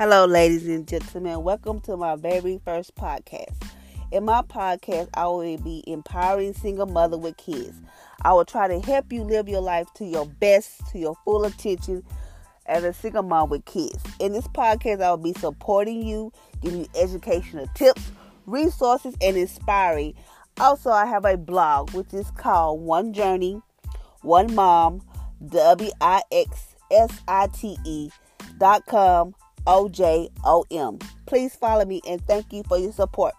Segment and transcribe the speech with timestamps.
[0.00, 1.42] Hello, ladies and gentlemen.
[1.42, 3.68] Welcome to my very first podcast.
[4.12, 7.76] In my podcast, I will be empowering single mother with kids.
[8.22, 11.44] I will try to help you live your life to your best, to your full
[11.46, 12.04] attention
[12.66, 14.00] as a single mom with kids.
[14.20, 18.12] In this podcast, I will be supporting you, giving you educational tips,
[18.46, 20.14] resources, and inspiring.
[20.60, 23.60] Also, I have a blog which is called One Journey,
[24.22, 25.02] One Mom,
[25.44, 28.10] W I X S I T E
[28.60, 29.34] dot com
[29.68, 30.98] O J O M.
[31.26, 33.34] Please follow me and thank you for your support.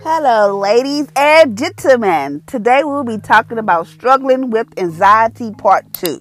[0.00, 2.42] Hello, ladies and gentlemen.
[2.46, 6.20] Today we'll be talking about struggling with anxiety part two.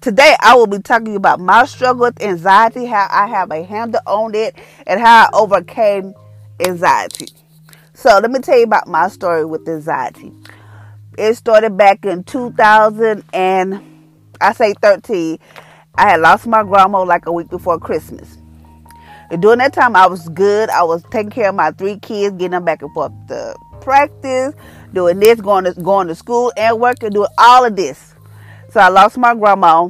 [0.00, 4.00] Today I will be talking about my struggle with anxiety, how I have a handle
[4.06, 4.54] on it,
[4.86, 6.14] and how I overcame
[6.60, 7.28] anxiety.
[8.02, 10.32] So let me tell you about my story with anxiety.
[11.16, 13.80] It started back in 2000 and
[14.40, 15.38] I say 13.
[15.94, 18.38] I had lost my grandma like a week before Christmas.
[19.30, 20.68] And during that time, I was good.
[20.68, 24.52] I was taking care of my three kids, getting them back and forth to practice,
[24.92, 28.16] doing this, going to going to school and working, doing all of this.
[28.70, 29.88] So I lost my grandma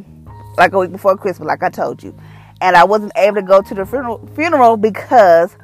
[0.58, 2.14] like a week before Christmas, like I told you,
[2.60, 5.56] and I wasn't able to go to the funeral, funeral because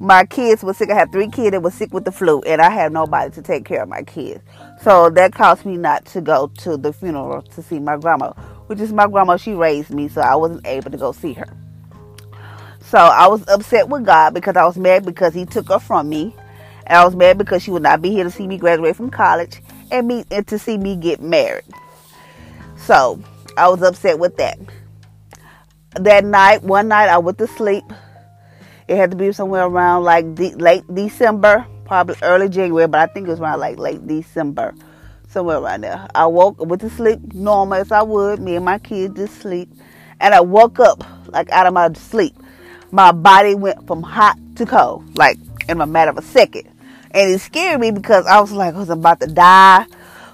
[0.00, 0.90] my kids were sick.
[0.90, 3.42] I had three kids that were sick with the flu, and I had nobody to
[3.42, 4.42] take care of my kids.
[4.82, 8.32] So that caused me not to go to the funeral to see my grandma,
[8.66, 9.36] which is my grandma.
[9.36, 11.54] She raised me, so I wasn't able to go see her.
[12.80, 16.08] So I was upset with God because I was mad because He took her from
[16.08, 16.34] me,
[16.86, 19.10] and I was mad because she would not be here to see me graduate from
[19.10, 21.64] college and me and to see me get married.
[22.76, 23.22] So
[23.58, 24.58] I was upset with that.
[25.96, 27.84] That night, one night, I went to sleep
[28.90, 33.06] it had to be somewhere around like de- late December, probably early January, but I
[33.12, 34.74] think it was around like late December,
[35.28, 36.08] somewhere around there.
[36.12, 38.40] I woke, went to sleep normal as I would.
[38.40, 39.70] Me and my kids just sleep,
[40.18, 42.34] and I woke up like out of my sleep.
[42.90, 46.68] My body went from hot to cold, like in a matter of a second,
[47.12, 49.86] and it scared me because I was like, I was about to die.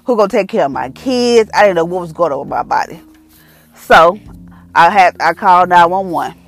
[0.05, 1.51] Who gonna take care of my kids?
[1.53, 2.99] I didn't know what was going on with my body,
[3.75, 4.19] so
[4.73, 6.46] I had I called nine one one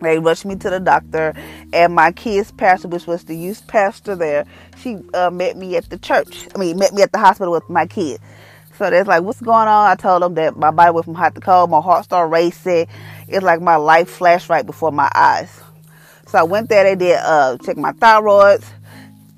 [0.00, 1.34] they rushed me to the doctor,
[1.72, 4.46] and my kid's pastor, which was the youth pastor there,
[4.78, 6.48] she uh, met me at the church.
[6.54, 8.20] I mean, met me at the hospital with my kid.
[8.78, 11.34] So they're like, "What's going on?" I told them that my body went from hot
[11.34, 11.70] to cold.
[11.70, 12.86] My heart started racing.
[13.28, 15.60] It's like my life flashed right before my eyes.
[16.26, 16.84] So I went there.
[16.84, 18.62] They did uh, check my thyroid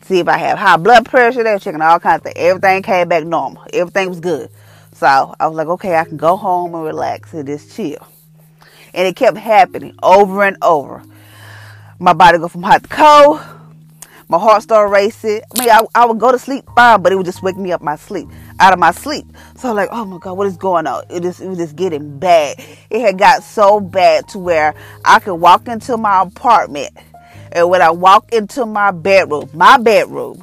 [0.09, 1.45] see if I have high blood pressure.
[1.45, 2.37] They were checking all kinds of things.
[2.37, 3.65] Everything came back normal.
[3.73, 4.51] Everything was good.
[4.93, 8.05] So I was like, okay, I can go home and relax and just chill.
[8.99, 11.05] And it kept happening over and over.
[12.01, 13.41] My body go from hot to cold.
[14.29, 15.41] My heart started racing.
[15.55, 17.71] I mean, I, I would go to sleep fine, but it would just wake me
[17.71, 18.29] up my sleep,
[18.59, 19.25] out of my sleep.
[19.55, 21.05] So like, oh my God, what is going on?
[21.11, 22.57] It was just getting bad.
[22.91, 26.91] It had got so bad to where I could walk into my apartment.
[27.53, 30.43] And when I walk into my bedroom, my bedroom,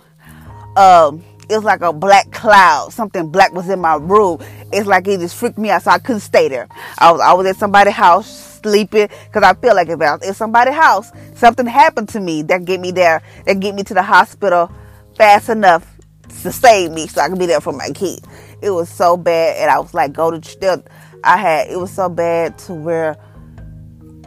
[0.77, 2.91] um, it was like a black cloud.
[2.91, 4.39] Something black was in my room.
[4.71, 6.67] It's like it just freaked me out, so I couldn't stay there.
[6.97, 10.27] I was I was at somebody's house sleeping because I feel like if I was
[10.27, 13.93] at somebody's house, something happened to me that get me there, that get me to
[13.93, 14.71] the hospital
[15.15, 15.85] fast enough
[16.41, 18.19] to save me, so I could be there for my kid.
[18.61, 20.83] It was so bad, and I was like, go to still.
[21.23, 23.15] I had it was so bad to where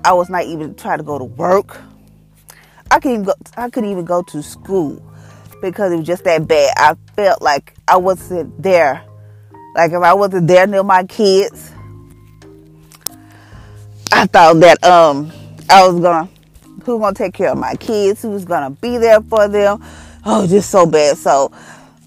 [0.04, 1.80] I was not even trying to go to work.
[2.90, 3.34] I couldn't even go.
[3.56, 5.02] I couldn't even go to school
[5.60, 6.72] because it was just that bad.
[6.76, 9.04] I felt like I wasn't there.
[9.74, 11.72] Like if I wasn't there near my kids,
[14.12, 15.32] I thought that um
[15.68, 16.28] I was gonna
[16.84, 19.82] who gonna take care of my kids, who's gonna be there for them.
[20.24, 21.16] Oh, just so bad.
[21.16, 21.52] So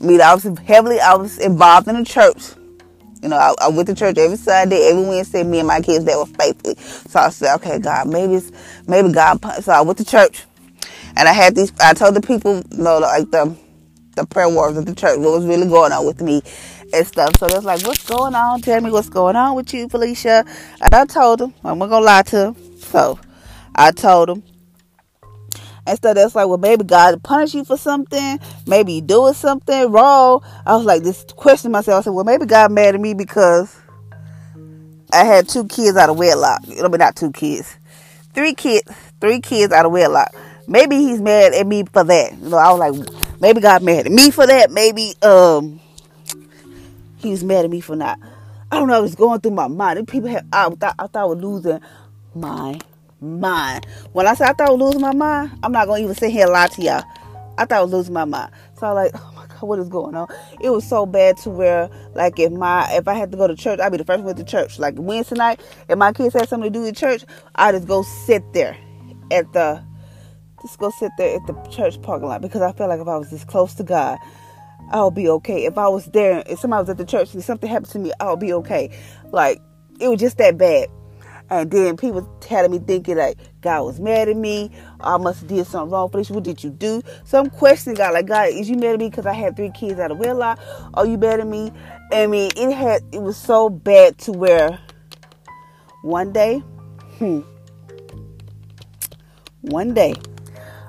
[0.02, 2.54] I mean I was heavily I was involved in the church.
[3.22, 6.06] You know, I, I went to church every Sunday, every Wednesday, me and my kids
[6.06, 6.74] that were faithfully.
[6.76, 8.52] So I said, okay, God, maybe it's
[8.88, 10.46] maybe God so I went to church
[11.18, 13.56] and I had these, I told the people, you know, like the,
[14.16, 16.42] the prayer warriors at the church, what was really going on with me
[16.94, 17.32] and stuff.
[17.38, 18.62] So they're like, what's going on?
[18.62, 20.46] Tell me what's going on with you, Felicia.
[20.82, 22.56] And I told them, I'm not gonna lie to them.
[22.78, 23.20] So
[23.76, 24.44] I told them.
[25.88, 28.40] And so that's like, well, maybe God punish you for something.
[28.68, 30.44] Maybe you doing something wrong.
[30.66, 32.02] I was like, this question myself.
[32.02, 33.76] I said, well, maybe God mad at me because
[35.12, 36.62] I had two kids out of wedlock.
[36.68, 37.78] I mean, not two kids,
[38.34, 38.88] three kids,
[39.20, 40.34] three kids out of wedlock
[40.72, 42.34] maybe he's mad at me for that.
[42.34, 44.72] You know, I was like, maybe God mad at me for that.
[44.72, 45.80] Maybe um
[47.18, 48.18] he was mad at me for not.
[48.72, 49.04] I don't know.
[49.04, 50.08] It's going through my mind.
[50.08, 50.46] People have.
[50.52, 51.80] I thought I thought I was losing
[52.34, 52.80] my
[53.20, 53.86] mind.
[54.14, 56.32] When I said I thought I was losing my mind, I'm not gonna even sit
[56.32, 57.04] here and lie to y'all.
[57.58, 58.52] I thought I was losing my mind.
[58.80, 59.62] So I was like, oh my god.
[59.62, 60.28] what is going on?
[60.62, 63.56] It was so bad to where, like, if my if I had to go to
[63.56, 64.80] church, I'd be the first one to church.
[64.80, 67.26] Like Wednesday night, if my kids had something to do at church,
[67.56, 68.78] I just go sit there
[69.32, 69.84] at the
[70.62, 73.18] just go sit there at the church parking lot because I felt like if I
[73.18, 74.18] was this close to God,
[74.90, 75.66] I'll be okay.
[75.66, 78.12] If I was there, if somebody was at the church and something happened to me,
[78.20, 78.98] I'll be okay.
[79.32, 79.62] Like
[80.00, 80.90] it was just that bad.
[81.50, 84.72] And then people had me thinking like God was mad at me.
[85.02, 86.10] I must have did something wrong.
[86.10, 87.02] Felicia, what did you do?
[87.26, 90.00] Some question God like God, is you mad at me because I had three kids
[90.00, 90.60] out of wedlock?
[90.94, 91.72] Are you mad at me?
[92.12, 94.80] I mean, it had it was so bad to where
[96.04, 96.60] one day,
[97.20, 97.42] hmm,
[99.62, 100.16] one day,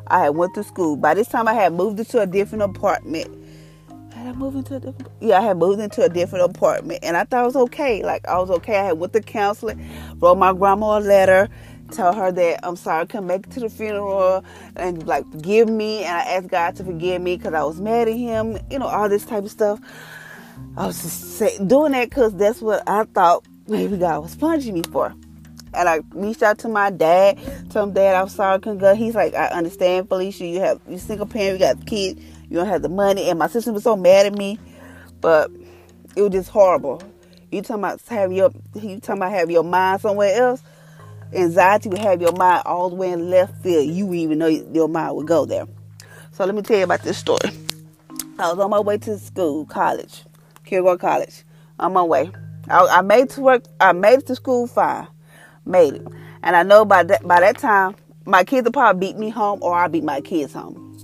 [0.08, 0.96] I had went to school.
[0.96, 3.42] By this time, I had moved into a different apartment
[4.22, 5.08] had I moved into a different?
[5.20, 8.02] Yeah, I had moved into a different apartment, and I thought it was okay.
[8.02, 8.76] Like I was okay.
[8.76, 9.84] I had went to counseling,
[10.18, 11.48] wrote my grandma a letter,
[11.90, 14.44] tell her that I'm sorry I couldn't make it to the funeral,
[14.76, 16.04] and like forgive me.
[16.04, 18.58] And I asked God to forgive me because I was mad at Him.
[18.70, 19.80] You know, all this type of stuff.
[20.76, 24.82] I was just doing that because that's what I thought maybe God was punishing me
[24.90, 25.14] for.
[25.74, 27.38] And I reached out to my dad,
[27.70, 28.94] told him, Dad, I'm sorry I couldn't go.
[28.94, 30.44] He's like, I understand, Felicia.
[30.44, 32.20] You have you single parent, you got kids
[32.52, 33.30] you don't have the money.
[33.30, 34.58] And my sister was so mad at me,
[35.22, 35.50] but
[36.14, 37.02] it was just horrible.
[37.50, 40.62] You talking about have your you talking about have your mind somewhere else.
[41.32, 43.86] Anxiety would have your mind all the way in left field.
[43.86, 45.66] You even know your mind would go there.
[46.32, 47.50] So let me tell you about this story.
[48.38, 50.24] I was on my way to school, college,
[50.66, 51.44] Kilgore College.
[51.78, 52.30] On my way,
[52.68, 53.64] I, I made to work.
[53.80, 55.06] I made it to school fine,
[55.64, 56.06] made it,
[56.42, 59.60] and I know by that by that time my kids will probably beat me home,
[59.62, 60.96] or I'll beat my kids home.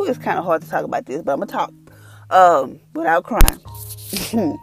[0.00, 1.72] Ooh, it's kind of hard to talk about this, but I'm gonna talk
[2.30, 3.60] um, without crying.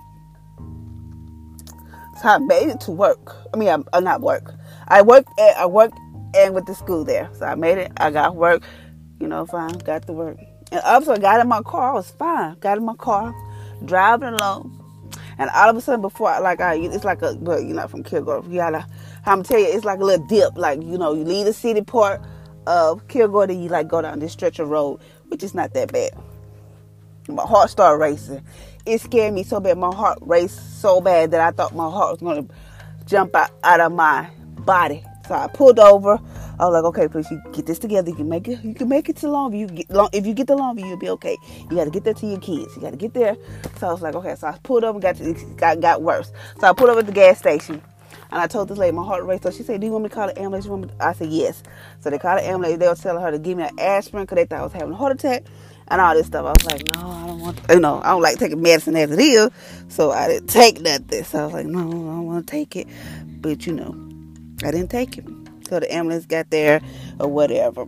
[2.22, 3.36] so I made it to work.
[3.54, 4.54] I mean, I'm, I'm not work.
[4.88, 5.98] I worked at I worked
[6.36, 7.30] and with the school there.
[7.34, 7.92] So I made it.
[7.98, 8.64] I got work.
[9.20, 9.78] You know, fine.
[9.80, 10.38] Got to work.
[10.72, 11.92] And also, I got in my car.
[11.92, 12.56] I was fine.
[12.60, 13.34] Got in my car,
[13.86, 14.76] driving along.
[15.40, 17.88] And all of a sudden, before I, like I, it's like a, but you know,
[17.88, 18.86] from Kilgore, you gotta,
[19.26, 20.58] I'm tell you, it's like a little dip.
[20.58, 22.22] Like you know, you leave the city part
[22.68, 25.00] of Kilgore, then you like go down this stretch of road
[25.30, 26.12] which is not that bad.
[27.28, 28.44] My heart started racing.
[28.86, 29.78] It scared me so bad.
[29.78, 32.56] My heart raced so bad that I thought my heart was to
[33.06, 35.04] jump out, out of my body.
[35.28, 36.20] So I pulled over.
[36.60, 38.10] I was like, okay, please, you get this together.
[38.10, 38.62] You can make it.
[38.64, 39.60] You can make it to Longview.
[39.60, 41.38] You get long, if you get to Longview, you'll be okay.
[41.70, 42.76] You got to get there to your kids.
[42.76, 43.38] You got to get there.
[43.78, 44.36] So I was like, okay.
[44.36, 45.00] So I pulled over.
[45.00, 46.34] Got to, got got worse.
[46.60, 47.82] So I pulled up at the gas station.
[48.32, 49.44] And I told this lady my heart raced.
[49.44, 51.14] So she said, "Do you want me to call the ambulance?" You want me I
[51.14, 51.64] said, "Yes."
[52.00, 52.78] So they called the ambulance.
[52.78, 54.92] They were telling her to give me an aspirin because they thought I was having
[54.92, 55.46] a heart attack
[55.88, 56.46] and all this stuff.
[56.46, 57.58] I was like, "No, I don't want.
[57.58, 57.74] To.
[57.74, 59.50] You know, I don't like taking medicine as it is."
[59.88, 61.24] So I didn't take nothing.
[61.24, 62.88] So I was like, "No, I don't want to take it."
[63.42, 63.96] But you know,
[64.64, 65.26] I didn't take it.
[65.70, 66.82] So the ambulance got there
[67.20, 67.86] or whatever.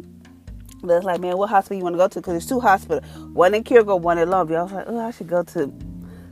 [0.84, 2.20] But it's like, man, what hospital you want to go to?
[2.20, 3.06] Because there's two hospitals.
[3.34, 4.58] One in Kilgore, one in Longview.
[4.58, 5.72] I was like, oh, I should go to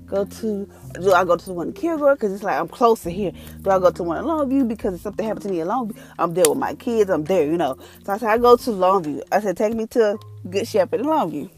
[0.10, 0.68] go to
[1.00, 3.32] do I go to the one in Kilgore because it's like I'm closer here?
[3.62, 5.98] Do I go to one in Longview because if something happened to me in Longview,
[6.18, 7.78] I'm there with my kids, I'm there, you know.
[8.06, 9.22] So I said I go to Longview.
[9.32, 10.18] I said take me to
[10.50, 11.50] Good Shepherd in Longview.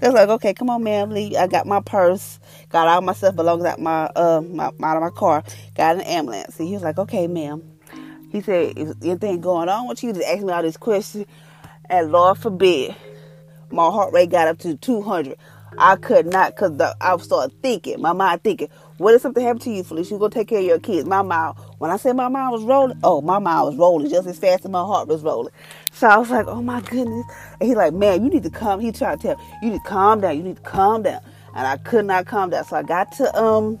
[0.00, 1.10] They're like, okay, come on, ma'am.
[1.10, 1.36] Leave.
[1.36, 2.38] I got my purse,
[2.68, 5.42] got all my stuff belongs out my uh my out of my car,
[5.74, 6.58] got an ambulance.
[6.58, 7.77] And he was like, okay, ma'am.
[8.30, 11.26] He said, if anything going on with you, just ask me all these questions.
[11.88, 12.94] And Lord forbid,
[13.70, 15.36] my heart rate got up to 200.
[15.78, 19.70] I could not because I started thinking, my mind thinking, what if something happened to
[19.70, 20.14] you, Felicia?
[20.14, 21.06] You gonna take care of your kids.
[21.08, 24.26] My mind, when I said my mind was rolling, oh, my mind was rolling just
[24.26, 25.52] as fast as my heart was rolling.
[25.92, 27.26] So I was like, oh my goodness.
[27.60, 28.80] And he's like, man, you need to calm.
[28.80, 30.36] He tried to tell me, you need to calm down.
[30.36, 31.20] You need to calm down.
[31.54, 32.64] And I could not calm down.
[32.64, 33.78] So I got to um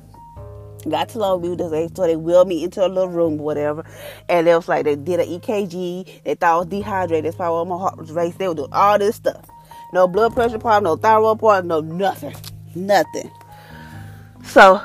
[0.88, 1.70] got to Longview.
[1.70, 3.84] They so they wheeled me into a little room, whatever.
[4.28, 6.22] And it was like they did an EKG.
[6.24, 7.26] They thought I was dehydrated.
[7.26, 8.38] That's why my heart was racing.
[8.38, 9.48] They were doing all this stuff.
[9.92, 12.34] No blood pressure problem, no thyroid problem, no nothing.
[12.74, 13.30] Nothing.
[14.44, 14.82] So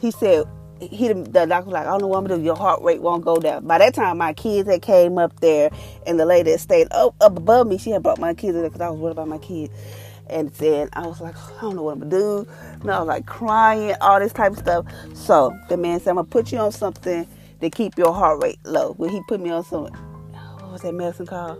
[0.00, 0.46] he said,
[0.80, 2.44] he the doctor was like, I don't know what I'm gonna do.
[2.44, 3.66] Your heart rate won't go down.
[3.66, 5.70] By that time, my kids had came up there,
[6.06, 8.62] and the lady that stayed up, up above me, she had brought my kids in
[8.62, 9.72] because I was worried about my kids.
[10.28, 12.48] And then I was like, I don't know what I'm gonna do.
[12.80, 14.86] And I was like crying, all this type of stuff.
[15.14, 17.26] So the man said, I'm gonna put you on something
[17.60, 18.92] to keep your heart rate low.
[18.94, 21.58] When he put me on some, what was that medicine called?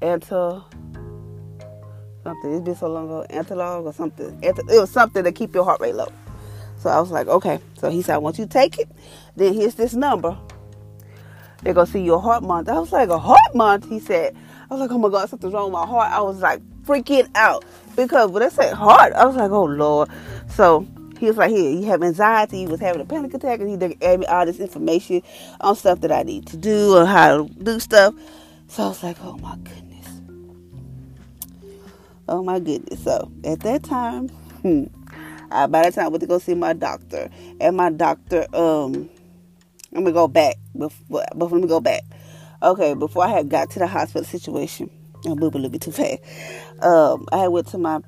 [0.00, 0.60] Anti
[2.22, 2.52] something.
[2.52, 4.38] It's been so long ago, Antalog or something.
[4.42, 6.08] It was something to keep your heart rate low.
[6.78, 7.60] So I was like, okay.
[7.78, 8.88] So he said, I want you to take it.
[9.36, 10.36] Then here's this number.
[11.62, 12.68] They're gonna see your heart month.
[12.68, 13.88] I was like, a heart month?
[13.88, 14.36] He said.
[14.70, 16.10] I was like, oh my God, something's wrong with my heart.
[16.10, 16.60] I was like
[16.92, 17.64] freaking out
[17.96, 20.10] because when they said heart, I was like, oh Lord.
[20.48, 20.86] So
[21.18, 22.58] he was like, here, you have anxiety.
[22.58, 25.22] He was having a panic attack, and he gave me all this information
[25.60, 28.14] on stuff that I need to do and how to do stuff.
[28.68, 30.08] So I was like, oh my goodness.
[32.28, 33.02] Oh my goodness.
[33.04, 34.84] So at that time, hmm,
[35.50, 37.30] I, by the time I went to go see my doctor,
[37.60, 39.08] and my doctor, um,
[39.92, 40.56] let me go back.
[40.76, 42.02] Before, before let me go back.
[42.62, 44.90] Okay, before I had got to the hospital situation,
[45.24, 46.20] I moved a little bit too fast.
[46.82, 48.00] Um, I went to my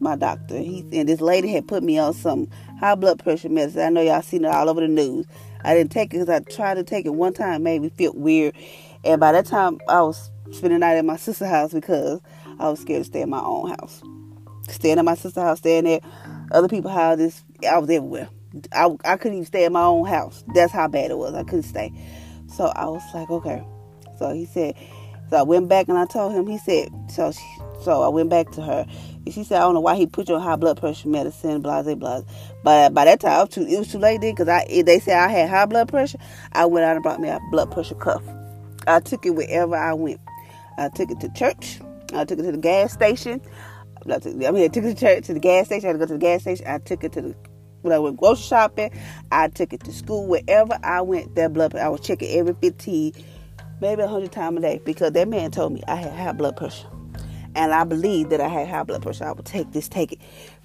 [0.00, 0.58] my doctor.
[0.58, 3.82] He and this lady had put me on some high blood pressure medicine.
[3.82, 5.26] I know y'all seen it all over the news.
[5.64, 8.12] I didn't take it because I tried to take it one time, made me feel
[8.14, 8.54] weird.
[9.02, 12.20] And by that time, I was spending the night at my sister's house because
[12.58, 14.02] I was scared to stay in my own house.
[14.68, 16.02] Staying at my sister's house, staying at
[16.52, 18.28] other people's houses, I was everywhere.
[18.72, 20.44] I, I couldn't even stay in my own house.
[20.54, 21.34] That's how bad it was.
[21.34, 21.92] I couldn't stay.
[22.46, 23.64] So I was like, okay.
[24.18, 24.74] So he said,
[25.30, 26.46] so I went back and I told him.
[26.46, 28.86] He said, so she, so I went back to her.
[29.24, 31.60] And she said, I don't know why he put you on high blood pressure medicine,
[31.60, 32.22] blah, blah.
[32.62, 34.82] But uh, by that time, it was too, it was too late then because I,
[34.82, 36.18] they said I had high blood pressure.
[36.52, 38.22] I went out and brought me a blood pressure cuff.
[38.86, 40.20] I took it wherever I went.
[40.78, 41.80] I took it to church.
[42.12, 43.40] I took it to the gas station.
[44.06, 44.18] I
[44.50, 45.86] mean, I took it to church, to the gas station.
[45.86, 46.66] I had to go to the gas station.
[46.66, 47.34] I took it to the
[47.82, 48.90] when I went grocery shopping.
[49.30, 50.26] I took it to school.
[50.26, 53.12] Wherever I went, that blood I was checking every 15,
[53.80, 56.88] maybe 100 times a day because that man told me I had high blood pressure.
[57.54, 59.24] And I believed that I had high blood pressure.
[59.24, 60.18] I would take this, take it.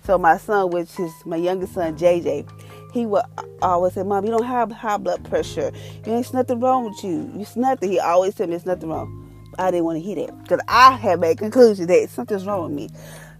[0.05, 2.49] So my son, which is my youngest son, JJ,
[2.93, 3.23] he would
[3.61, 5.71] always say, Mom, you don't have high blood pressure.
[6.05, 7.31] You ain't nothing wrong with you.
[7.35, 7.91] It's nothing.
[7.91, 9.25] He always said, There's nothing wrong.
[9.57, 12.71] I didn't want to hear that because I had made conclusion that something's wrong with
[12.71, 12.89] me.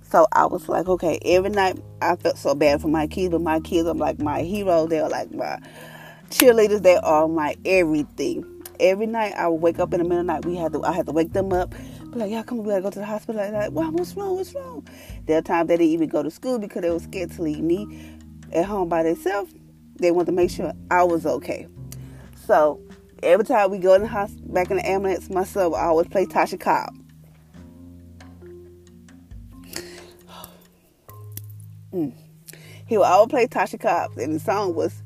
[0.10, 3.42] So I was like, okay, every night I felt so bad for my kids, but
[3.42, 4.90] my kids are like my heroes.
[4.90, 5.60] They're like my
[6.30, 6.82] cheerleaders.
[6.82, 8.44] They are my everything.
[8.80, 10.46] Every night I would wake up in the middle of the night.
[10.46, 11.76] We had to, I had to wake them up.
[12.12, 13.40] Be like, y'all come, we gotta go to the hospital.
[13.40, 14.36] Like, like well, what's wrong?
[14.36, 14.88] What's wrong?
[15.28, 17.64] There are times they didn't even go to school because they were scared to leave
[17.64, 18.18] me
[18.52, 19.54] at home by themselves.
[19.98, 21.68] They wanted to make sure I was okay.
[22.48, 22.82] So
[23.22, 26.26] every time we go in the hospital, back in the ambulance, my son always play
[26.26, 26.96] Tasha Cobb.
[31.94, 32.14] Mm.
[32.86, 35.02] He would always play Tasha Cobbs, and the song was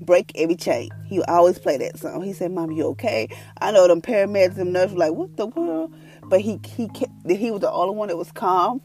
[0.00, 2.22] "Break Every Chain." He would always play that song.
[2.22, 3.28] He said, "Mom, you okay?"
[3.60, 5.92] I know them paramedics and nurses were like, "What the world?"
[6.28, 8.80] But he he kept, he was the only one that was calm.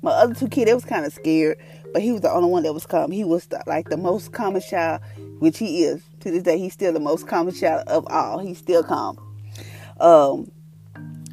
[0.00, 1.58] My other two kids, they was kind of scared,
[1.92, 3.10] but he was the only one that was calm.
[3.10, 5.00] He was the, like the most calm child,
[5.40, 6.56] which he is to this day.
[6.56, 8.38] He's still the most calm child of all.
[8.38, 9.18] He's still calm.
[9.98, 10.52] Um,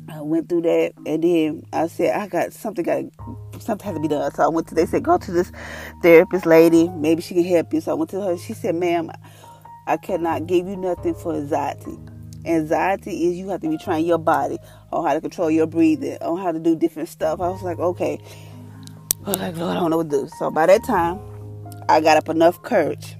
[0.09, 3.03] I went through that, and then I said, I got something got
[3.59, 4.33] something has to be done.
[4.33, 4.75] So I went to.
[4.75, 5.51] They said, go to this
[6.01, 6.89] therapist lady.
[6.89, 7.81] Maybe she can help you.
[7.81, 8.37] So I went to her.
[8.37, 9.11] She said, ma'am,
[9.85, 11.99] I cannot give you nothing for anxiety.
[12.45, 14.57] Anxiety is you have to be trying your body
[14.91, 17.41] on how to control your breathing, on how to do different stuff.
[17.41, 18.19] I was like, okay.
[19.25, 20.29] I was like, Lord, I don't know what to do.
[20.37, 21.19] So by that time,
[21.89, 23.15] I got up enough courage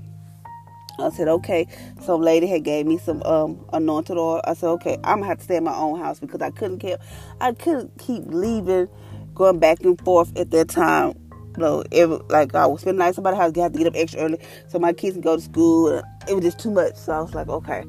[0.99, 1.67] I said, okay.
[2.01, 4.41] Some lady had gave me some um, anointed oil.
[4.45, 6.79] I said, okay, I'm gonna have to stay in my own house because I couldn't
[6.79, 6.97] keep,
[7.41, 8.87] I couldn't keep leaving,
[9.33, 11.19] going back and forth at that time.
[11.57, 11.83] You know,
[12.29, 14.77] like I was spending night somebody's house, I had to get up extra early so
[14.77, 16.01] my kids can go to school.
[16.27, 16.95] It was just too much.
[16.95, 17.83] So I was like, okay.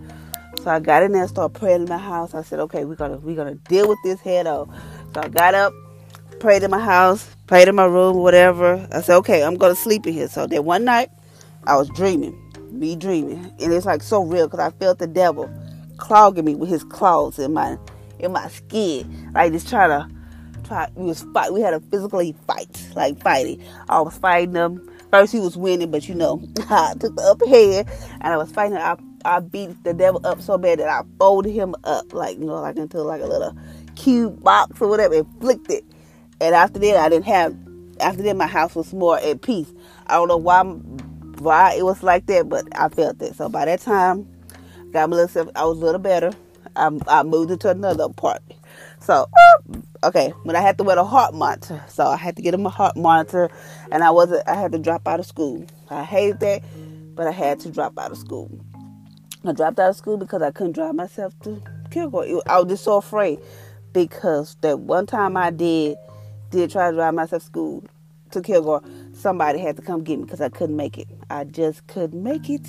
[0.66, 2.34] So I got in there and started praying in my house.
[2.34, 4.68] I said, okay, we're gonna we're gonna deal with this head on.
[5.14, 5.72] So I got up,
[6.40, 8.84] prayed in my house, prayed in my room, whatever.
[8.90, 10.26] I said, okay, I'm gonna sleep in here.
[10.26, 11.10] So then one night,
[11.68, 12.36] I was dreaming
[12.72, 15.48] me dreaming, and it's like so real because I felt the devil
[15.98, 17.78] clogging me with his claws in my
[18.18, 20.12] in my skin, like just trying to
[20.64, 20.88] try.
[20.96, 21.52] We was fight.
[21.52, 23.62] We had a physically fight, like fighting.
[23.88, 24.90] I was fighting him.
[25.12, 27.88] First he was winning, but you know I took the upper hand,
[28.20, 28.76] and I was fighting.
[28.76, 28.96] I
[29.26, 32.60] I beat the devil up so bad that I folded him up, like you know,
[32.60, 33.56] like into like a little
[33.96, 35.84] cube box or whatever, and flicked it.
[36.40, 37.56] And after that, I didn't have.
[37.98, 39.72] After that, my house was more at peace.
[40.06, 43.34] I don't know why why it was like that, but I felt it.
[43.34, 44.28] So by that time,
[44.92, 46.32] got my little, I was a little better.
[46.76, 48.60] I, I moved into another apartment.
[49.00, 49.26] So,
[50.04, 52.66] okay, when I had to wear a heart monitor, so I had to get him
[52.66, 53.50] a heart monitor,
[53.90, 54.46] and I wasn't.
[54.46, 55.64] I had to drop out of school.
[55.90, 56.62] I hated that,
[57.14, 58.50] but I had to drop out of school.
[59.46, 62.42] I dropped out of school because I couldn't drive myself to Kilgore.
[62.46, 63.38] I was just so afraid
[63.92, 65.96] because that one time I did
[66.50, 67.84] did try to drive myself to school
[68.30, 71.08] to Kilgore, somebody had to come get me because I couldn't make it.
[71.30, 72.66] I just couldn't make it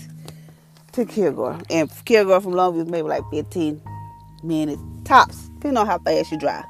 [0.94, 1.60] to Kilgore.
[1.70, 3.82] And Kilgore from Longview was maybe like 15
[4.44, 6.66] minutes tops, depending on how fast you drive.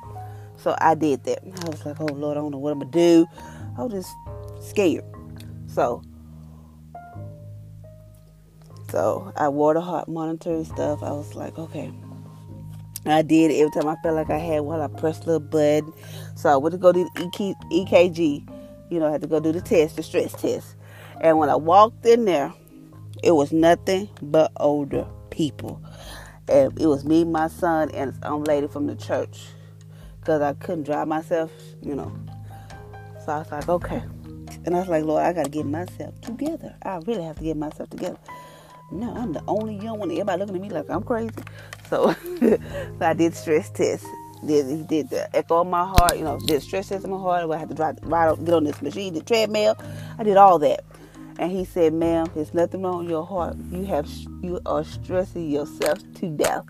[0.58, 1.40] So I did that.
[1.44, 3.26] I was like, oh Lord, I don't know what I'm gonna do.
[3.78, 5.06] I was just scared.
[5.68, 6.02] So
[8.90, 11.04] so I wore the heart monitor and stuff.
[11.04, 11.92] I was like, okay.
[13.06, 14.82] I did every time I felt like I had one.
[14.82, 15.94] I pressed a little button.
[16.36, 18.48] So I went to go do the EKG
[18.90, 20.76] you know, I had to go do the test, the stress test.
[21.22, 22.54] And when I walked in there,
[23.24, 25.82] it was nothing but older people.
[26.48, 29.48] And it was me, my son, and some lady from the church.
[30.20, 31.52] Because I couldn't drive myself,
[31.82, 32.16] you know.
[33.26, 34.04] So I was like, okay.
[34.66, 36.76] And I was like, Lord, I got to get myself together.
[36.84, 38.18] I really have to get myself together.
[38.90, 40.12] No, I'm the only young one.
[40.12, 41.32] Everybody looking at me like I'm crazy.
[41.90, 42.60] So, so
[43.02, 44.08] I did stress tests.
[44.46, 46.18] Did he did the echo on my heart?
[46.18, 47.50] You know, did stress test on my heart.
[47.52, 49.76] I had to drive, ride, get on this machine, the treadmill.
[50.18, 50.86] I did all that.
[51.38, 53.58] And he said, "Ma'am, there's nothing wrong with your heart.
[53.72, 54.08] You have
[54.42, 56.66] you are stressing yourself to death.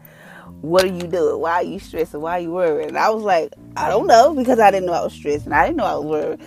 [0.61, 1.39] What are you doing?
[1.39, 2.19] Why are you stressing?
[2.19, 4.93] Why are you worrying?" And I was like, "I don't know," because I didn't know
[4.93, 5.51] I was stressing.
[5.51, 6.39] I didn't know I was worried.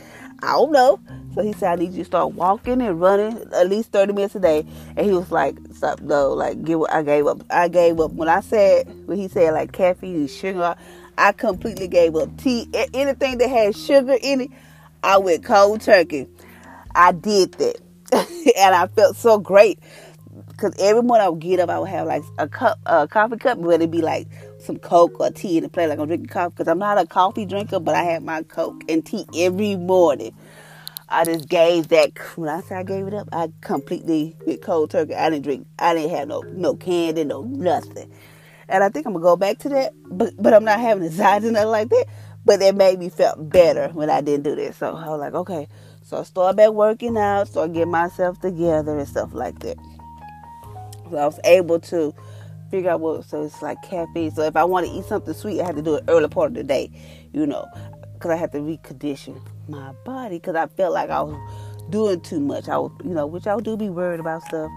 [0.43, 1.01] I don't know.
[1.35, 4.35] So he said, I need you to start walking and running at least 30 minutes
[4.35, 4.67] a day.
[4.97, 7.45] And he was like, stop, no, like, give, I gave up.
[7.51, 8.13] I gave up.
[8.13, 10.75] When I said, when he said, like, caffeine and sugar,
[11.17, 12.37] I completely gave up.
[12.39, 14.51] Tea, anything that had sugar in it,
[15.03, 16.27] I went cold turkey.
[16.95, 17.77] I did that.
[18.13, 19.79] and I felt so great.
[20.49, 23.37] Because every morning I would get up, I would have like a cup, a coffee
[23.37, 24.27] cup, whether it'd be like
[24.61, 26.55] some Coke or tea in the plate, like I'm drinking coffee.
[26.57, 30.35] Because I'm not a coffee drinker, but I have my Coke and tea every morning.
[31.09, 32.13] I just gave that.
[32.37, 35.15] When I say I gave it up, I completely went cold turkey.
[35.15, 35.67] I didn't drink.
[35.79, 38.11] I didn't have no no candy, no nothing.
[38.69, 39.93] And I think I'm gonna go back to that.
[40.05, 42.07] But but I'm not having anxiety or nothing like that.
[42.45, 44.75] But it made me felt better when I didn't do that.
[44.77, 45.69] So I was like, okay.
[46.05, 49.77] So I started back working out, started get myself together and stuff like that.
[51.11, 52.15] So I was able to
[52.71, 53.25] figure out what.
[53.25, 54.31] So it's like caffeine.
[54.31, 56.51] So if I want to eat something sweet, I had to do it early part
[56.51, 56.91] of the day,
[57.33, 57.67] you know,
[58.15, 61.37] because I had to recondition my body because I felt like I was
[61.91, 62.69] doing too much.
[62.69, 64.71] I was, you know, which I do be worried about stuff,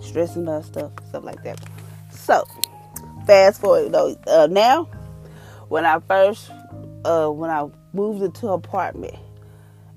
[0.00, 1.60] stressing about stuff, stuff like that.
[2.10, 2.44] So,
[3.26, 4.84] fast forward, know, uh, now
[5.68, 6.50] when I first,
[7.04, 9.16] uh, when I moved into an apartment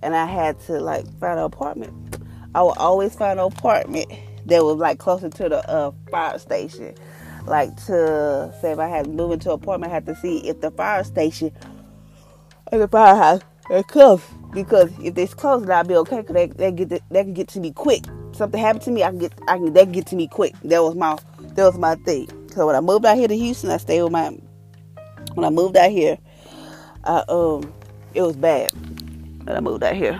[0.01, 2.17] and I had to like find an apartment,
[2.55, 4.11] I would always find an apartment
[4.45, 6.95] that was like closer to the uh, fire station.
[7.47, 10.59] Like to say if I had moved into an apartment, I had to see if
[10.59, 11.51] the fire station
[12.71, 14.21] or the firehouse are close
[14.53, 16.23] because if it's close, then I'll be okay.
[16.23, 18.03] Cause they, they get to, they can get to me quick.
[18.33, 20.55] Something happened to me, I can get I can they can get to me quick.
[20.63, 22.27] That was my that was my thing.
[22.53, 24.37] So when I moved out here to Houston, I stayed with my.
[25.35, 26.17] When I moved out here,
[27.03, 27.71] I um
[28.13, 28.71] it was bad
[29.45, 30.19] when I moved out here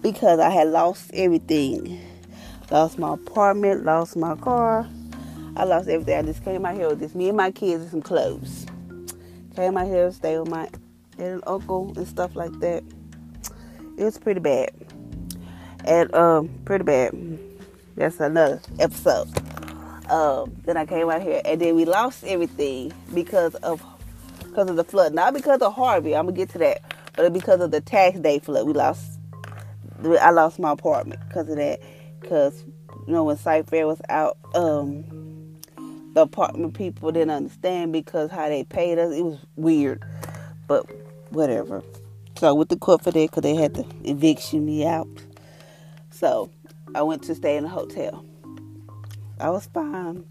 [0.00, 2.00] because I had lost everything.
[2.70, 4.88] Lost my apartment, lost my car.
[5.58, 6.16] I lost everything.
[6.16, 8.64] I just came out here with just me and my kids and some clothes.
[9.56, 10.68] Came out here, stayed with my
[11.18, 12.84] and uncle and stuff like that.
[13.96, 14.70] It was pretty bad.
[15.84, 17.12] And um pretty bad.
[17.96, 19.28] That's another episode.
[20.08, 23.84] Um, then I came out here and then we lost everything because of
[24.44, 25.12] because of the flood.
[25.12, 26.82] Not because of Harvey, I'm gonna get to that,
[27.16, 28.64] but because of the tax day flood.
[28.64, 29.18] We lost
[30.20, 31.80] I lost my apartment because of that.
[32.20, 32.64] Because
[33.08, 35.27] you know when Site was out, um,
[36.22, 39.12] apartment people didn't understand because how they paid us.
[39.12, 40.04] It was weird,
[40.66, 40.86] but
[41.30, 41.82] whatever.
[42.38, 45.08] So I went to court for that because they had to eviction me out.
[46.10, 46.50] So
[46.94, 48.24] I went to stay in a hotel.
[49.40, 50.24] I was fine,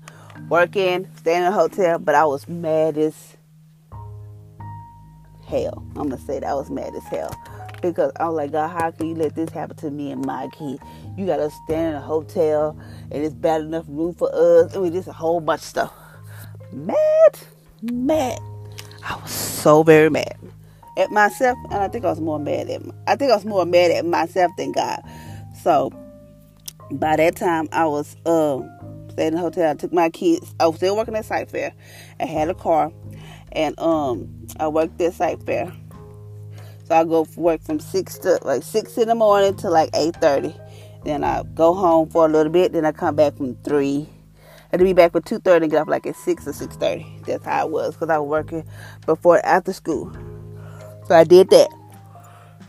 [0.49, 3.37] working, staying in a hotel, but I was mad as
[5.47, 5.85] hell.
[5.95, 7.31] I'm gonna say that I was mad as hell
[7.81, 10.49] because I was like, God, how can you let this happen to me and my
[10.49, 10.79] kid?
[11.17, 12.77] You got us staying in a hotel
[13.11, 14.75] and it's bad enough room for us.
[14.75, 15.93] I mean, just a whole bunch of stuff.
[16.71, 17.39] Mad,
[17.81, 18.39] mad.
[19.03, 20.35] I was so very mad
[20.97, 23.65] at myself, and I think I was more mad at I think I was more
[23.65, 25.01] mad at myself than God.
[25.63, 25.91] So
[26.91, 28.69] by that time, I was um,
[29.11, 29.71] staying in the hotel.
[29.71, 30.53] I took my kids.
[30.59, 31.73] I was still working at Cy-Fair.
[32.19, 32.91] I had a car,
[33.51, 35.71] and um, I worked at Cy-Fair.
[36.87, 40.15] So I go work from six to like six in the morning to like eight
[40.21, 40.55] thirty.
[41.03, 42.71] Then I go home for a little bit.
[42.71, 44.07] Then I come back from three.
[44.71, 46.77] And to be back for two thirty and get off like at six or six
[46.77, 47.05] thirty.
[47.25, 48.63] That's how it was because I was working
[49.05, 50.15] before after school.
[51.07, 51.69] So I did that.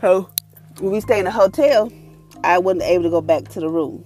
[0.01, 0.29] So
[0.79, 1.89] when we stay in the hotel,
[2.43, 4.03] I wasn't able to go back to the room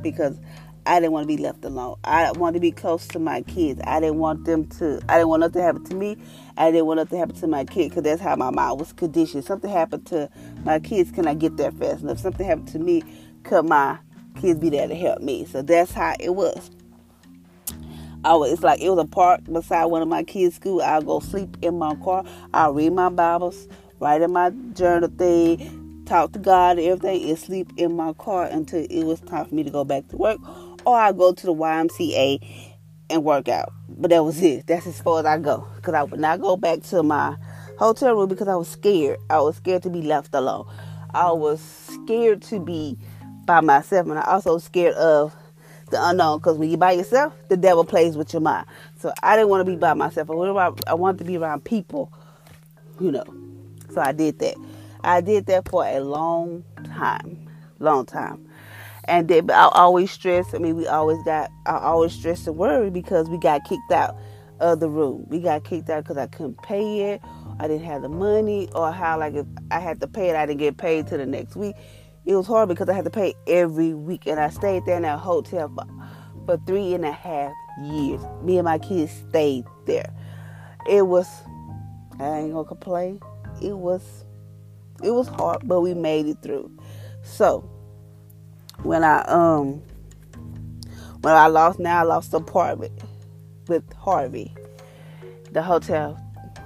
[0.00, 0.38] because
[0.84, 1.96] I didn't want to be left alone.
[2.04, 3.80] I wanted to be close to my kids.
[3.84, 5.00] I didn't want them to.
[5.08, 6.16] I didn't want nothing to happen to me.
[6.56, 8.92] I didn't want nothing to happen to my kid because that's how my mind was
[8.92, 9.44] conditioned.
[9.44, 10.28] Something happened to
[10.64, 12.18] my kids, can I get there fast enough?
[12.18, 13.02] Something happened to me,
[13.44, 13.98] could my
[14.40, 15.44] kids be there to help me?
[15.44, 16.70] So that's how it was.
[18.24, 20.80] I was, it's like it was a park beside one of my kids' school.
[20.80, 22.24] I'll go sleep in my car.
[22.54, 23.66] I'll read my Bibles,
[23.98, 28.86] write in my journal thing, talk to God everything, and sleep in my car until
[28.88, 30.38] it was time for me to go back to work.
[30.86, 32.72] Oh, or I go to the YMCA
[33.10, 33.72] and work out.
[33.88, 34.66] But that was it.
[34.66, 35.66] That's as far as I go.
[35.76, 37.36] Because I would not go back to my
[37.78, 39.18] hotel room because I was scared.
[39.30, 40.66] I was scared to be left alone.
[41.14, 42.98] I was scared to be
[43.44, 44.08] by myself.
[44.08, 45.34] And I also scared of
[45.90, 48.66] the unknown because when you're by yourself, the devil plays with your mind.
[48.98, 50.30] So I didn't want to be by myself.
[50.30, 52.12] I wanted, I wanted to be around people,
[52.98, 53.24] you know.
[53.90, 54.56] So I did that.
[55.04, 58.46] I did that for a long time, long time.
[59.04, 60.54] And then I always stress.
[60.54, 61.50] I mean, we always got.
[61.66, 64.16] I always stress and worry because we got kicked out
[64.62, 65.26] of the room.
[65.28, 67.20] We got kicked out because I couldn't pay it,
[67.58, 70.46] I didn't have the money, or how like if I had to pay it, I
[70.46, 71.74] didn't get paid till the next week.
[72.24, 75.02] It was hard because I had to pay every week, and I stayed there in
[75.02, 75.86] that hotel for,
[76.46, 78.20] for three and a half years.
[78.42, 80.12] Me and my kids stayed there.
[80.88, 81.28] It was.
[82.20, 83.20] I ain't gonna complain.
[83.60, 84.24] It was.
[85.02, 86.70] It was hard, but we made it through.
[87.24, 87.68] So
[88.82, 89.82] when I um
[91.20, 92.92] when I lost now I lost the apartment
[93.68, 94.52] with Harvey,
[95.52, 96.20] the hotel,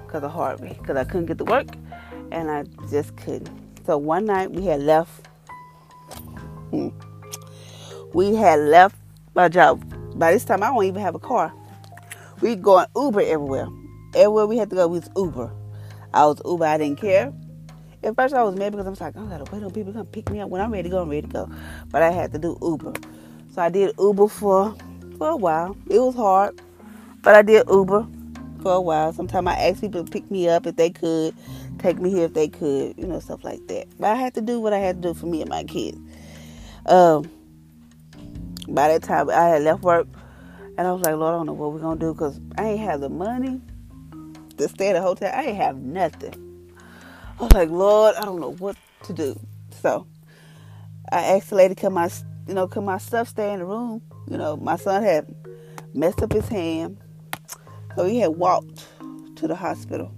[0.05, 1.67] because of Harvey, because I couldn't get to work,
[2.31, 3.49] and I just couldn't.
[3.85, 5.27] So one night we had left.
[8.13, 8.95] We had left
[9.35, 9.83] my job.
[10.17, 11.53] By this time, I don't even have a car.
[12.41, 13.67] We going Uber everywhere.
[14.15, 15.51] Everywhere we had to go was Uber.
[16.13, 16.65] I was Uber.
[16.65, 17.31] I didn't care.
[18.03, 19.99] At first, I was mad because I was like, I gotta wait on people to
[19.99, 20.49] come pick me up.
[20.49, 21.51] When I'm ready to go, I'm ready to go.
[21.89, 22.93] But I had to do Uber.
[23.53, 24.75] So I did Uber for
[25.17, 25.75] for a while.
[25.89, 26.61] It was hard,
[27.23, 28.07] but I did Uber
[28.61, 29.13] for a while.
[29.13, 31.33] Sometimes I asked people to pick me up if they could,
[31.79, 33.87] take me here if they could, you know, stuff like that.
[33.99, 35.97] But I had to do what I had to do for me and my kids.
[36.85, 37.29] Um,
[38.67, 40.07] by that time, I had left work,
[40.77, 42.79] and I was like, Lord, I don't know what we're gonna do because I ain't
[42.81, 43.59] have the money
[44.57, 45.31] to stay at a hotel.
[45.33, 46.46] I ain't have nothing.
[47.39, 49.39] I was like, Lord, I don't know what to do.
[49.81, 50.07] So
[51.11, 52.09] I asked the lady, "Can my,
[52.47, 55.33] you know, can my stuff stay in the room?" You know, my son had
[55.93, 56.97] messed up his hand,
[57.95, 58.87] so he had walked
[59.35, 60.11] to the hospital.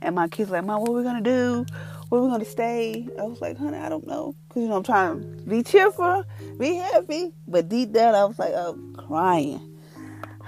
[0.00, 1.66] And my kids like, "Mom, what are we gonna do?
[2.10, 4.76] Where are we gonna stay?" I was like, "Honey, I don't know," because you know
[4.76, 6.22] I'm trying to be cheerful,
[6.60, 9.60] be happy, but deep down I was like, I'm crying.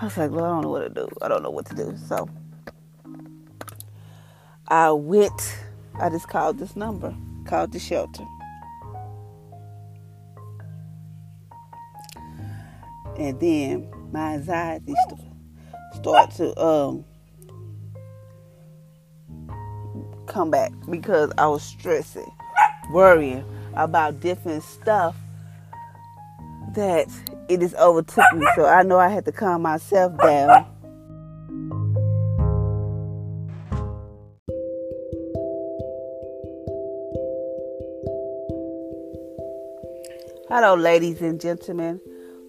[0.01, 1.09] I was like, Lord, I don't know what to do.
[1.21, 1.97] I don't know what to do.
[2.07, 2.29] So
[4.71, 5.57] I went,
[5.99, 7.15] I just called this number,
[7.47, 8.25] called the shelter.
[13.19, 14.95] And then my anxiety
[15.95, 17.05] started to um,
[20.27, 22.31] come back because I was stressing,
[22.93, 25.17] worrying about different stuff
[26.75, 27.09] that
[27.49, 28.47] it just overtook me.
[28.55, 30.67] So I know I had to calm myself down
[40.51, 42.01] Hello, ladies and gentlemen.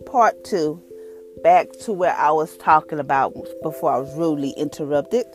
[0.06, 0.82] Part two.
[1.44, 5.26] Back to where I was talking about before I was rudely interrupted.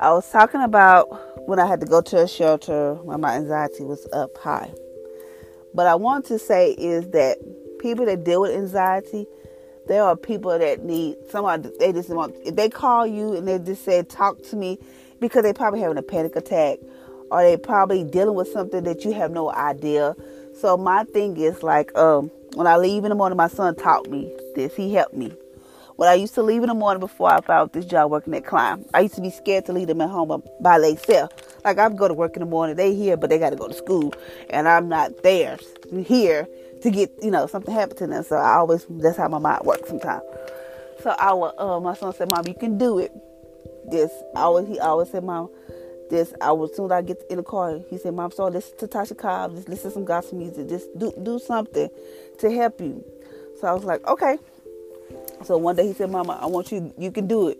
[0.00, 1.04] I was talking about
[1.46, 4.72] when I had to go to a shelter when my anxiety was up high.
[5.74, 7.36] But I want to say is that
[7.78, 9.26] people that deal with anxiety,
[9.86, 13.58] there are people that need somebody they just want if they call you and they
[13.58, 14.78] just say talk to me
[15.20, 16.78] because they probably having a panic attack
[17.30, 20.16] or they probably dealing with something that you have no idea
[20.60, 24.10] so my thing is like, um, when I leave in the morning, my son taught
[24.10, 24.74] me this.
[24.74, 25.32] He helped me.
[25.96, 28.46] When I used to leave in the morning before I found this job working at
[28.46, 31.34] Climb, I used to be scared to leave them at home by themselves.
[31.64, 33.66] Like I go to work in the morning, they here, but they got to go
[33.66, 34.14] to school,
[34.48, 35.58] and I'm not there
[36.06, 36.46] here
[36.82, 38.22] to get you know something happened to them.
[38.22, 40.22] So I always that's how my mind works sometimes.
[41.02, 43.12] So I will, uh, my son said, "Mom, you can do it."
[43.90, 45.50] This I always he always said, "Mom,
[46.10, 48.76] this I was soon as I get in the car, he said, Mom, so listen
[48.78, 51.90] to Tasha Cobb, just listen to some gospel music, just do do something
[52.38, 53.04] to help you.
[53.60, 54.38] So I was like, Okay.
[55.44, 57.58] So one day he said, Mama, I want you you can do it.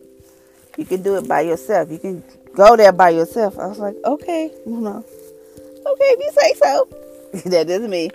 [0.76, 1.90] You can do it by yourself.
[1.90, 2.22] You can
[2.54, 3.58] go there by yourself.
[3.58, 5.04] I was like, Okay, you know.
[5.86, 6.88] Okay, if you say so.
[7.50, 8.10] that is me.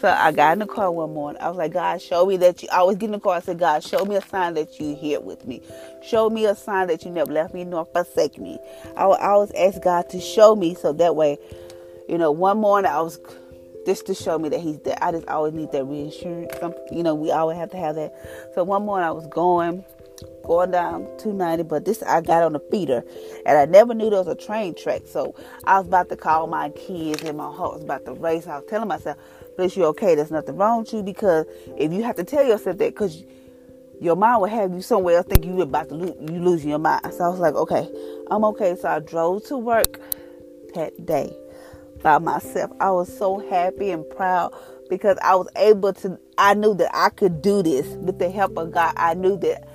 [0.00, 1.40] So I got in the car one morning.
[1.40, 2.68] I was like, God, show me that you.
[2.70, 3.36] I was getting in the car.
[3.36, 5.62] I said, God, show me a sign that you here with me.
[6.02, 8.58] Show me a sign that you never left me nor forsake me.
[8.96, 11.38] I always ask God to show me so that way,
[12.08, 13.18] you know, one morning I was
[13.86, 14.98] just to show me that He's there.
[15.00, 16.52] I just always need that reassurance.
[16.92, 18.12] You know, we always have to have that.
[18.54, 19.84] So one morning I was going,
[20.44, 23.02] going down 290, but this I got on a feeder,
[23.46, 25.02] and I never knew there was a train track.
[25.06, 28.46] So I was about to call my kids, and my heart was about to race.
[28.46, 29.16] I was telling myself,
[29.56, 30.14] but you're okay.
[30.14, 33.24] There's nothing wrong with you because if you have to tell yourself that, because
[34.00, 36.78] your mind will have you somewhere else thinking you're about to lose, you losing your
[36.78, 37.02] mind.
[37.12, 37.88] So I was like, okay,
[38.30, 38.76] I'm okay.
[38.76, 40.00] So I drove to work
[40.74, 41.34] that day
[42.02, 42.70] by myself.
[42.80, 44.52] I was so happy and proud
[44.90, 46.18] because I was able to.
[46.38, 48.92] I knew that I could do this with the help of God.
[48.96, 49.66] I knew that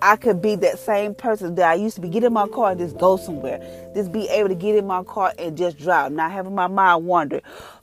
[0.00, 2.08] I could be that same person that I used to be.
[2.08, 3.58] Get in my car and just go somewhere.
[3.94, 6.12] Just be able to get in my car and just drive.
[6.12, 7.40] Not having my mind wander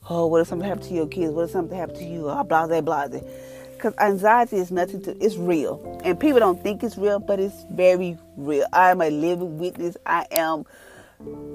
[0.10, 1.32] oh, what if something happened to your kids?
[1.34, 2.30] What if something happened to you?
[2.30, 3.08] Oh, blah, blah, blah.
[3.08, 6.00] Because anxiety is nothing to, it's real.
[6.04, 8.66] And people don't think it's real, but it's very real.
[8.74, 9.98] I am a living witness.
[10.06, 10.66] I am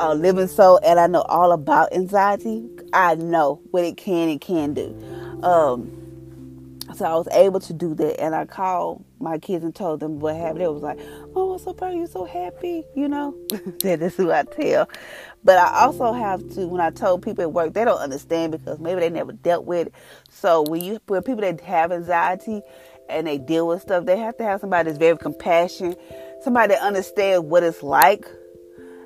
[0.01, 4.41] a living soul and I know all about anxiety, I know what it can and
[4.41, 4.95] can do.
[5.43, 5.93] Um,
[6.95, 10.21] so I was able to do that, and I called my kids and told them
[10.21, 10.61] what happened.
[10.61, 10.99] They was like,
[11.35, 13.35] "Oh, I'm so proud of you, so happy," you know.
[13.81, 14.89] that is who I tell.
[15.47, 18.81] But I also have to, when I told people at work, they don't understand because
[18.81, 19.95] maybe they never dealt with it.
[20.29, 22.63] So when you, when people that have anxiety
[23.09, 26.01] and they deal with stuff, they have to have somebody that's very compassionate,
[26.43, 28.27] somebody that understands what it's like.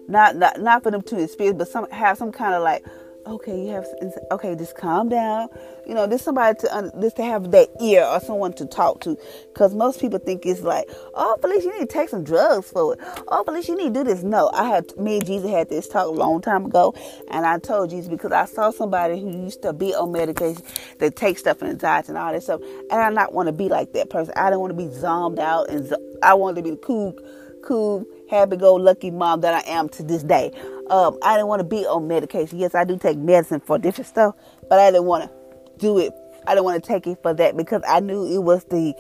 [0.09, 2.87] Not, not, not for them to experience, but some have some kind of like,
[3.27, 3.87] okay, you have
[4.33, 5.49] okay, just calm down.
[5.87, 9.19] You know, there's somebody to just to have that ear or someone to talk to,
[9.53, 12.95] because most people think it's like, oh, Felicia, you need to take some drugs for
[12.95, 13.01] it.
[13.29, 14.23] Oh, Felicia, you need to do this.
[14.23, 16.95] No, I had me and Jesus had this talk a long time ago,
[17.31, 20.63] and I told Jesus because I saw somebody who used to be on medication
[20.99, 23.69] that takes stuff and diets and all that stuff, and I not want to be
[23.69, 24.33] like that person.
[24.37, 27.19] I don't want to be zombed out, and I want to be the cool,
[27.63, 30.53] cool, happy-go-lucky mom that I am to this day.
[30.91, 32.59] Um, I didn't want to be on medication.
[32.59, 34.35] Yes, I do take medicine for different stuff,
[34.69, 36.13] but I didn't want to do it.
[36.47, 38.95] I didn't want to take it for that because I knew it was the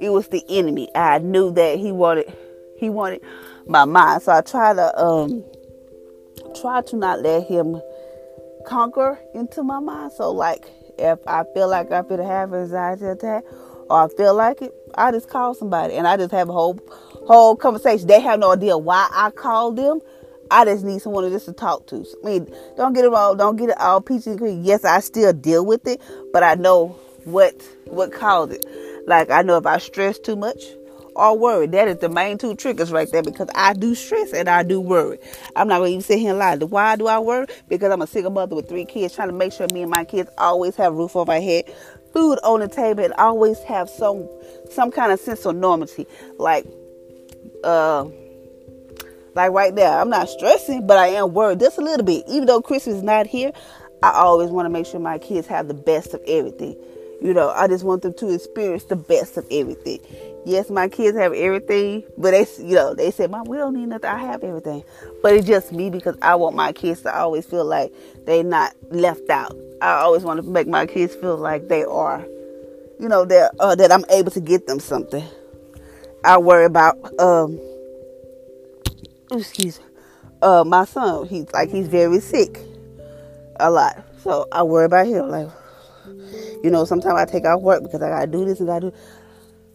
[0.00, 0.88] it was the enemy.
[0.94, 2.32] I knew that he wanted
[2.76, 3.22] he wanted
[3.66, 4.22] my mind.
[4.22, 5.44] So I try to um
[6.60, 7.80] try to not let him
[8.66, 10.12] conquer into my mind.
[10.12, 10.66] So like
[10.98, 13.44] if I feel like I'm gonna have anxiety attack
[13.90, 16.78] or I feel like it, I just call somebody and I just have a whole
[17.26, 18.06] whole conversation.
[18.06, 20.00] They have no idea why I called them,
[20.52, 22.04] I just need someone just to talk to.
[22.22, 25.32] I mean, don't get it all, don't get it all peachy and Yes, I still
[25.32, 26.88] deal with it, but I know
[27.24, 27.54] what
[27.86, 28.66] what caused it.
[29.06, 30.62] Like I know if I stress too much
[31.16, 34.46] or worry, that is the main two triggers right there because I do stress and
[34.46, 35.18] I do worry.
[35.56, 36.56] I'm not gonna even sit here and lie.
[36.56, 37.46] Why do I worry?
[37.68, 40.04] Because I'm a single mother with three kids, trying to make sure me and my
[40.04, 41.64] kids always have roof over our head,
[42.12, 44.28] food on the table, and always have some
[44.70, 46.06] some kind of sense of normalcy.
[46.38, 46.66] Like
[47.64, 48.04] uh
[49.34, 52.24] like right now, I'm not stressing, but I am worried just a little bit.
[52.28, 53.52] Even though Christmas is not here,
[54.02, 56.76] I always want to make sure my kids have the best of everything.
[57.22, 60.00] You know, I just want them to experience the best of everything.
[60.44, 63.86] Yes, my kids have everything, but they, you know, they say, "Mom, we don't need
[63.86, 64.10] nothing.
[64.10, 64.82] I have everything."
[65.22, 67.92] But it's just me because I want my kids to always feel like
[68.24, 69.56] they're not left out.
[69.80, 72.26] I always want to make my kids feel like they are,
[72.98, 75.24] you know, they're uh, that I'm able to get them something.
[76.24, 77.60] I worry about um,
[79.40, 79.86] excuse me,
[80.42, 82.58] uh, my son, he's like he's very sick
[83.60, 84.04] a lot.
[84.22, 85.28] So I worry about him.
[85.28, 85.48] Like,
[86.62, 88.96] you know, sometimes I take off work because I gotta do this and gotta do.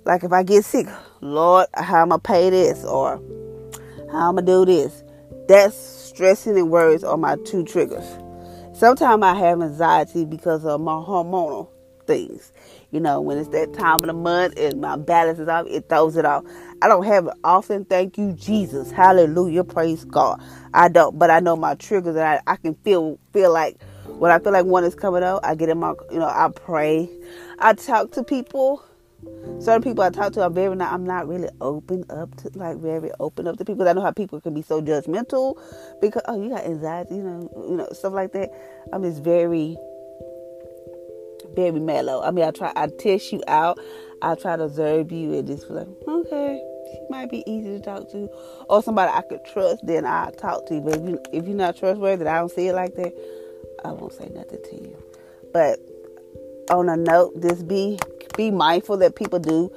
[0.06, 0.88] Like if I get sick,
[1.22, 3.22] Lord, how I gonna pay this or
[4.12, 5.04] how I gonna do this?
[5.48, 8.06] That's stressing and worries are my two triggers.
[8.74, 11.70] Sometimes I have anxiety because of my hormonal
[12.06, 12.52] things.
[12.92, 15.90] You know, when it's that time of the month and my balance is off, it
[15.90, 16.44] throws it off.
[16.82, 17.86] I don't have it often.
[17.86, 18.92] Thank you, Jesus.
[18.92, 19.64] Hallelujah.
[19.64, 20.42] Praise God.
[20.74, 24.32] I don't, but I know my triggers and I, I can feel feel like when
[24.32, 27.10] I feel like one is coming out, I get in my you know, I pray.
[27.60, 28.84] I talk to people.
[29.60, 32.78] Certain people I talk to are very not I'm not really open up to like
[32.78, 33.88] very open up to people.
[33.88, 35.60] I know how people can be so judgmental
[36.00, 38.52] because oh you got anxiety, you know, you know, stuff like that.
[38.94, 39.78] I'm just very
[41.56, 42.22] very mellow.
[42.22, 43.80] I mean, I try, I test you out.
[44.22, 47.80] I try to observe you and just be like, okay, she might be easy to
[47.80, 48.30] talk to,
[48.70, 49.86] or somebody I could trust.
[49.86, 50.82] Then I talk to you.
[50.82, 53.14] But if you if you're not trustworthy, I don't see it like that.
[53.84, 55.04] I won't say nothing to you.
[55.54, 55.80] But
[56.70, 58.00] on a note, just be
[58.36, 59.72] be mindful that people do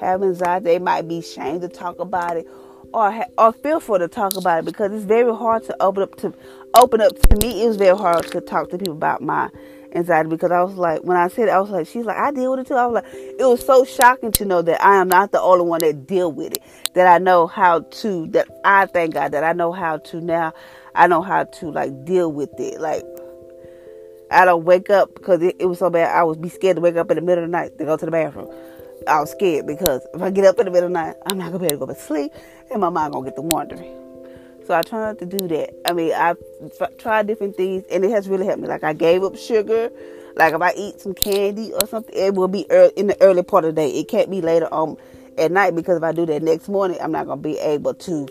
[0.00, 0.64] have anxiety.
[0.64, 2.46] They might be ashamed to talk about it,
[2.92, 6.34] or or fearful to talk about it because it's very hard to open up to
[6.74, 7.64] open up to me.
[7.64, 9.50] It was very hard to talk to people about my
[9.94, 12.30] anxiety because I was like, when I said it, I was like, she's like, I
[12.30, 12.74] deal with it too.
[12.74, 15.64] I was like, it was so shocking to know that I am not the only
[15.64, 16.62] one that deal with it.
[16.94, 20.52] That I know how to, that I thank God that I know how to now,
[20.94, 22.80] I know how to like deal with it.
[22.80, 23.04] Like,
[24.30, 26.14] I don't wake up because it, it was so bad.
[26.14, 27.96] I would be scared to wake up in the middle of the night to go
[27.96, 28.52] to the bathroom.
[29.06, 31.38] I was scared because if I get up in the middle of the night, I'm
[31.38, 32.32] not gonna be able to go to sleep,
[32.70, 34.05] and my mind gonna get to wandering.
[34.66, 35.88] So I try not to do that.
[35.88, 36.38] I mean, I've
[36.98, 38.68] tried different things, and it has really helped me.
[38.68, 39.90] Like I gave up sugar.
[40.34, 43.42] Like if I eat some candy or something, it will be early, in the early
[43.42, 43.90] part of the day.
[43.90, 44.96] It can't be later on
[45.38, 48.28] at night because if I do that next morning, I'm not gonna be able to.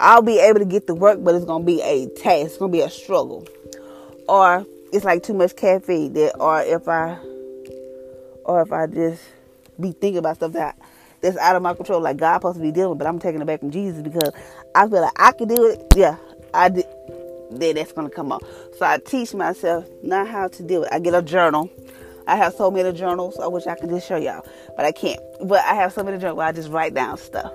[0.00, 2.46] I'll be able to get to work, but it's gonna be a task.
[2.46, 3.46] It's gonna be a struggle.
[4.28, 6.12] Or it's like too much caffeine.
[6.14, 7.18] That, or if I,
[8.44, 9.22] or if I just
[9.78, 10.76] be thinking about stuff that
[11.20, 13.46] that's out of my control, like God supposed to be dealing but I'm taking it
[13.46, 14.32] back from Jesus because
[14.74, 15.82] I feel like I can do it.
[15.96, 16.16] Yeah,
[16.54, 16.86] I did.
[17.50, 18.42] Then that's gonna come up.
[18.78, 20.90] So I teach myself not how to do it.
[20.92, 21.70] I get a journal.
[22.26, 23.38] I have so many journals.
[23.38, 25.20] I wish I could just show y'all, but I can't.
[25.42, 27.52] But I have so many journals where I just write down stuff.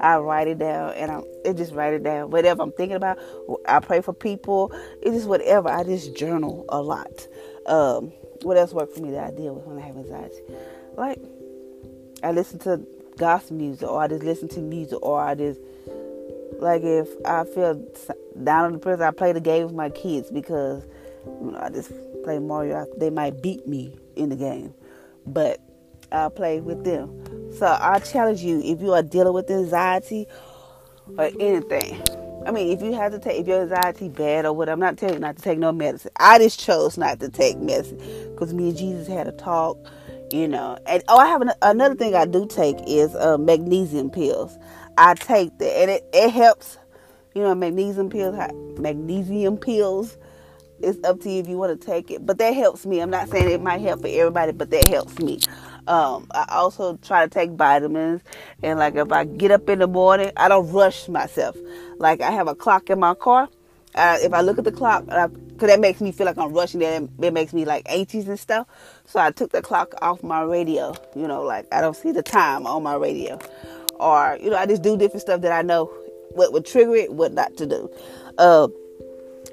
[0.00, 2.30] I write it down and I it just write it down.
[2.30, 3.18] Whatever I'm thinking about,
[3.66, 4.72] I pray for people.
[5.02, 5.68] It's just whatever.
[5.68, 7.26] I just journal a lot.
[7.66, 10.40] Um, what else worked for me that I deal with when I have anxiety?
[10.96, 11.18] Like
[12.22, 12.86] I listen to
[13.20, 15.60] gospel music, or I just listen to music, or I just
[16.58, 17.80] like if I feel
[18.42, 20.82] down in the prison, I play the game with my kids because
[21.24, 21.92] you know I just
[22.24, 22.86] play Mario.
[22.96, 24.74] They might beat me in the game,
[25.26, 25.60] but
[26.10, 27.52] I play with them.
[27.52, 30.26] So I challenge you if you are dealing with anxiety
[31.18, 32.02] or anything.
[32.46, 34.96] I mean, if you have to take, if your anxiety bad or what, I'm not
[34.96, 36.10] telling you not to take no medicine.
[36.16, 37.98] I just chose not to take medicine
[38.32, 39.76] because me and Jesus had a talk,
[40.32, 40.78] you know.
[40.86, 44.58] And oh, I have an, another thing I do take is uh, magnesium pills.
[44.98, 46.78] I take that, and it, it helps.
[47.34, 48.36] You know, magnesium pills,
[48.78, 50.18] magnesium pills.
[50.82, 53.00] It's up to you if you want to take it, but that helps me.
[53.00, 55.38] I'm not saying it might help for everybody, but that helps me.
[55.86, 58.22] Um, I also try to take vitamins,
[58.62, 61.56] and like if I get up in the morning, I don't rush myself.
[61.98, 63.48] Like I have a clock in my car.
[64.00, 66.80] Uh, if I look at the clock, because that makes me feel like I'm rushing,
[66.80, 68.66] that it makes me like anxious and stuff.
[69.04, 70.94] So I took the clock off my radio.
[71.14, 73.38] You know, like I don't see the time on my radio,
[73.96, 75.92] or you know, I just do different stuff that I know
[76.30, 77.90] what would trigger it, what not to do.
[78.38, 78.68] Uh,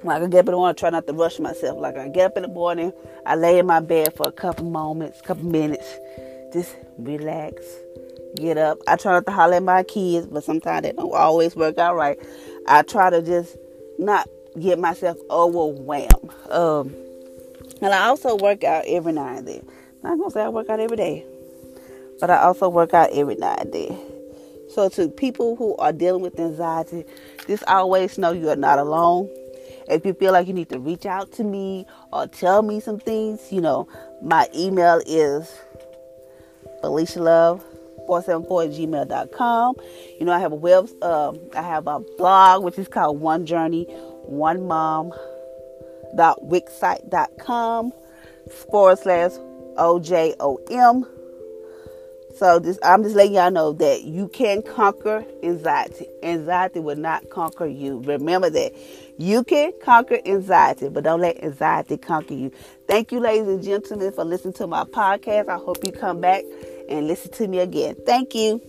[0.03, 1.77] like I get up in the morning, try not to rush myself.
[1.77, 2.93] Like I get up in the morning,
[3.25, 5.99] I lay in my bed for a couple moments, couple minutes,
[6.53, 7.65] just relax,
[8.35, 8.77] get up.
[8.87, 11.97] I try not to holler at my kids, but sometimes they don't always work out
[11.97, 12.17] right.
[12.65, 13.57] I try to just
[13.99, 14.29] not
[14.61, 16.33] get myself overwhelmed.
[16.49, 16.93] Um,
[17.81, 19.67] and I also work out every now and then.
[20.03, 21.25] I'm not gonna say I work out every day,
[22.19, 23.97] but I also work out every now and then.
[24.69, 27.05] So to people who are dealing with anxiety,
[27.47, 29.29] just always know you are not alone.
[29.89, 32.99] If you feel like you need to reach out to me or tell me some
[32.99, 33.87] things, you know,
[34.21, 35.49] my email is
[36.81, 37.63] Felicia Love
[38.07, 39.75] 474 at gmail.com.
[40.19, 43.45] You know, I have a web, um, I have a blog which is called One
[43.45, 43.87] Journey,
[44.27, 45.13] One Mom
[46.15, 47.91] dot wixsite.com
[48.69, 49.31] forward slash
[49.77, 51.07] OJOM.
[52.35, 56.07] So this, I'm just letting y'all know that you can conquer anxiety.
[56.21, 57.99] Anxiety will not conquer you.
[58.01, 58.73] Remember that.
[59.17, 62.51] You can conquer anxiety, but don't let anxiety conquer you.
[62.87, 65.49] Thank you, ladies and gentlemen, for listening to my podcast.
[65.49, 66.43] I hope you come back
[66.87, 67.95] and listen to me again.
[68.05, 68.61] Thank you.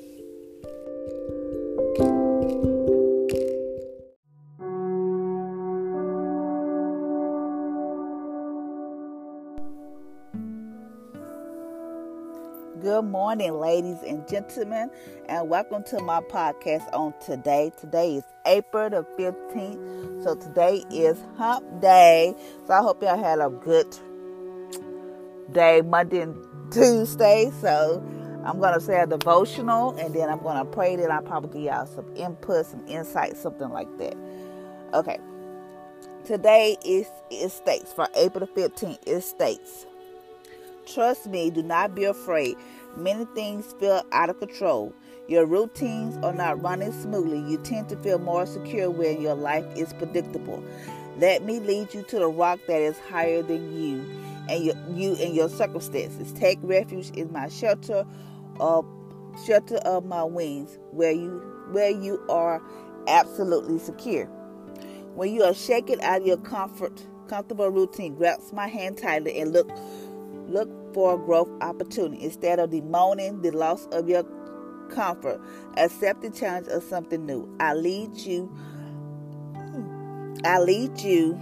[12.88, 14.90] Good morning, ladies and gentlemen,
[15.28, 17.70] and welcome to my podcast on today.
[17.78, 22.34] Today is April the 15th, so today is Hump Day.
[22.66, 23.94] So I hope y'all had a good
[25.52, 26.34] day, Monday and
[26.72, 27.52] Tuesday.
[27.60, 28.02] So
[28.42, 31.60] I'm going to say a devotional, and then I'm going to pray, then I'll probably
[31.60, 34.16] give y'all some input, some insight, something like that.
[34.94, 35.18] Okay.
[36.24, 39.84] Today is it states for April the 15th, it states.
[40.94, 42.56] Trust me, do not be afraid.
[42.98, 44.92] Many things feel out of control.
[45.28, 47.38] Your routines are not running smoothly.
[47.48, 50.64] You tend to feel more secure when your life is predictable.
[51.18, 54.04] Let me lead you to the rock that is higher than you
[54.48, 56.32] and your, you and your circumstances.
[56.32, 58.04] Take refuge in my shelter
[58.58, 58.84] of
[59.46, 62.60] shelter of my wings, where you where you are
[63.06, 64.26] absolutely secure.
[65.14, 69.52] When you are shaken out of your comfort, comfortable routine, grasp my hand tightly and
[69.52, 69.70] look
[70.48, 74.24] look for a growth opportunity instead of bemoaning the loss of your
[74.90, 75.40] comfort.
[75.76, 77.48] Accept the challenge of something new.
[77.60, 78.52] I lead you.
[80.44, 81.38] I lead you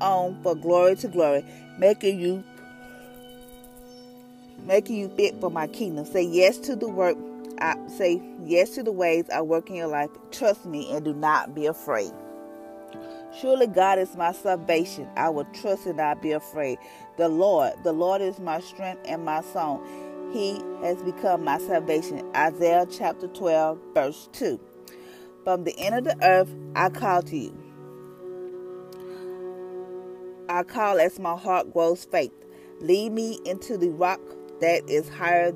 [0.00, 1.44] on for glory to glory,
[1.80, 2.44] making you
[4.66, 6.04] making you fit for my kingdom.
[6.04, 7.16] Say yes to the work.
[7.58, 10.10] I say yes to the ways I work in your life.
[10.30, 12.12] Trust me and do not be afraid.
[13.40, 15.08] Surely God is my salvation.
[15.16, 16.78] I will trust and not be afraid.
[17.18, 19.84] The Lord, the Lord is my strength and my song.
[20.32, 22.22] He has become my salvation.
[22.34, 24.58] Isaiah chapter 12, verse 2.
[25.44, 27.58] From the end of the earth, I call to you.
[30.48, 32.32] I call as my heart grows faint.
[32.80, 34.20] Lead me into the rock
[34.60, 35.52] that is higher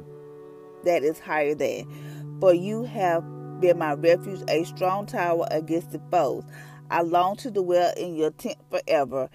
[0.85, 2.39] that is higher than.
[2.41, 3.25] For you have
[3.61, 6.45] been my refuge, a strong tower against the foes.
[6.91, 9.31] I long to dwell in your tent forever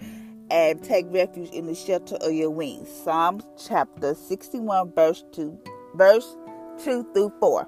[0.52, 2.88] and take refuge in the shelter of your wings.
[2.90, 5.58] Psalms chapter 61, verse 2,
[5.94, 6.36] verse
[6.84, 7.66] 2 through 4.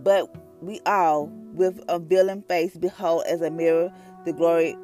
[0.00, 3.90] But we all, with unveiling face, behold as a mirror
[4.26, 4.76] the glory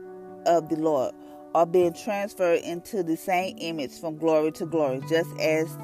[0.47, 1.15] of the Lord,
[1.55, 5.77] are being transferred into the same image from glory to glory, just as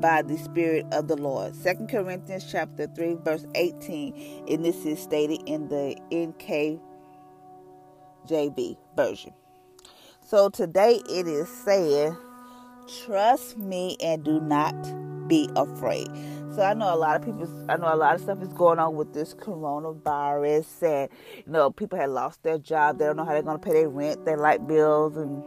[0.00, 1.56] by the Spirit of the Lord.
[1.56, 5.96] Second Corinthians chapter 3, verse 18, and this is stated in the
[8.28, 9.32] NKJV version.
[10.30, 12.16] So today it is saying,
[13.04, 14.76] trust me and do not
[15.26, 16.06] be afraid.
[16.54, 17.48] So I know a lot of people.
[17.68, 21.10] I know a lot of stuff is going on with this coronavirus, and
[21.44, 23.00] you know people have lost their job.
[23.00, 25.42] They don't know how they're going to pay their rent, their light bills, and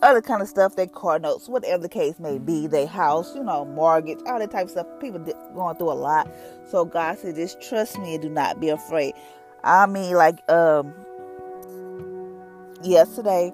[0.00, 0.76] other kind of stuff.
[0.76, 4.52] Their car notes, whatever the case may be, their house, you know, mortgage, all that
[4.52, 4.86] type of stuff.
[5.00, 5.24] People
[5.56, 6.32] going through a lot.
[6.70, 9.14] So God said, just trust me and do not be afraid.
[9.64, 10.94] I mean, like um,
[12.84, 13.52] yesterday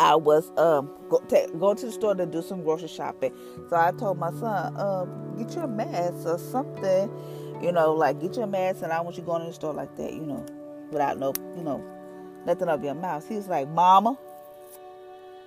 [0.00, 3.34] I was um go, to the store to do some grocery shopping.
[3.68, 7.12] So I told my son, um, get your mask or something,
[7.62, 9.94] you know, like get your mask, and I want you going to the store like
[9.96, 10.44] that, you know,
[10.90, 11.84] without no, you know,
[12.46, 13.28] nothing up your mouth.
[13.28, 14.16] He was like, Mama,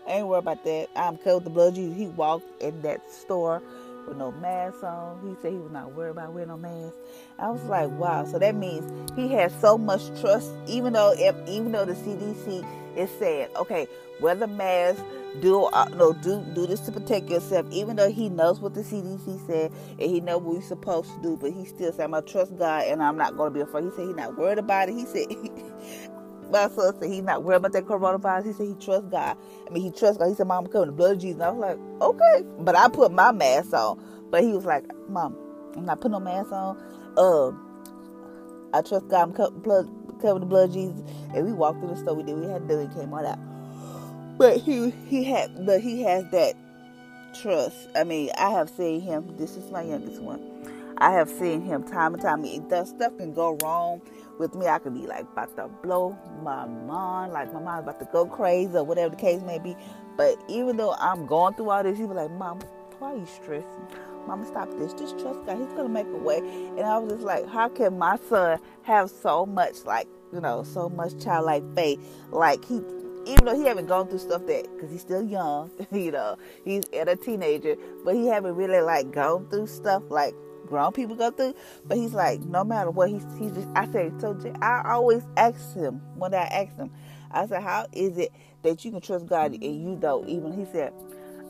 [0.07, 0.89] I ain't worried about that.
[0.95, 1.97] I'm covered with the blood Jesus.
[1.97, 3.59] He walked in that store
[4.07, 5.19] with no mask on.
[5.27, 6.93] He said he was not worried about wearing no mask.
[7.39, 8.23] I was like, wow.
[8.25, 12.63] So that means he has so much trust, even though if, even though the CDC
[12.95, 13.87] is saying, okay,
[14.23, 15.03] wear the mask,
[15.41, 17.67] do uh, no do do this to protect yourself.
[17.71, 21.21] Even though he knows what the CDC said and he knows what we're supposed to
[21.21, 23.83] do, but he still said, "I'm gonna trust God and I'm not gonna be afraid."
[23.83, 24.95] He said he's not worried about it.
[24.95, 25.27] He said.
[26.51, 28.45] my son said he's not worried about that coronavirus.
[28.45, 29.35] He said he trusts God.
[29.67, 30.27] I mean, he trusts God.
[30.29, 32.75] He said, "Mom, I'm coming the blood of Jesus." And I was like, "Okay," but
[32.75, 33.99] I put my mask on.
[34.29, 35.35] But he was like, "Mom,
[35.75, 36.77] I'm not putting no mask on."
[37.17, 37.51] Uh,
[38.73, 39.21] I trust God.
[39.21, 39.89] I'm covered, blood,
[40.21, 41.01] the blood of Jesus.
[41.33, 42.15] And we walked through the store.
[42.15, 42.37] We did.
[42.37, 42.93] We had to do it.
[42.93, 43.52] Came right out.
[44.43, 46.55] But he he had but he has that
[47.33, 47.87] trust.
[47.95, 49.37] I mean, I have seen him.
[49.37, 50.41] This is my youngest one.
[50.97, 52.43] I have seen him time and time.
[52.43, 54.01] I the stuff can go wrong
[54.39, 54.67] with me.
[54.67, 58.25] I could be like about to blow my mind, like my mind's about to go
[58.25, 59.77] crazy or whatever the case may be.
[60.17, 62.59] But even though I'm going through all this, he was like, "Mom,
[62.99, 63.87] why are you stressing?
[64.27, 64.93] Mama, stop this.
[64.93, 65.57] Just trust God.
[65.57, 69.09] He's gonna make a way." And I was just like, "How can my son have
[69.09, 71.99] so much like?" You know, so much childlike faith.
[72.29, 72.81] Like he
[73.25, 76.83] even though he haven't gone through stuff that because he's still young you know he's
[76.93, 80.33] at a teenager but he haven't really like gone through stuff like
[80.65, 81.53] grown people go through.
[81.85, 85.75] But he's like no matter what he's, he's just i said so i always ask
[85.75, 86.91] him when i ask him
[87.31, 88.31] i said how is it
[88.63, 90.53] that you can trust god and you don't even?
[90.53, 90.93] He said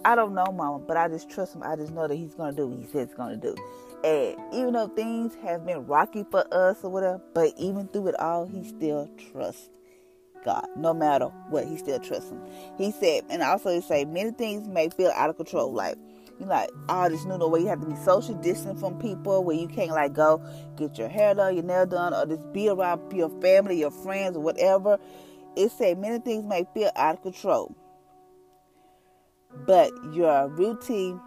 [0.06, 1.64] i don't know mama but i just trust him.
[1.64, 3.56] I just know that he's gonna do what he says he's gonna do.
[4.04, 8.20] And even though things have been rocky for us or whatever but even through it
[8.20, 9.70] all he still trusts
[10.44, 11.66] God, no matter what.
[11.66, 12.42] He still trusts him.
[12.78, 15.72] He said, and also he said, many things may feel out of control.
[15.72, 15.98] Like,
[16.40, 19.56] you like all this new way you have to be social distant from people, where
[19.56, 20.42] you can't like go
[20.76, 24.36] get your hair done, your nail done, or just be around your family, your friends,
[24.36, 24.98] or whatever.
[25.56, 27.76] It said many things may feel out of control,
[29.68, 31.22] but your routine,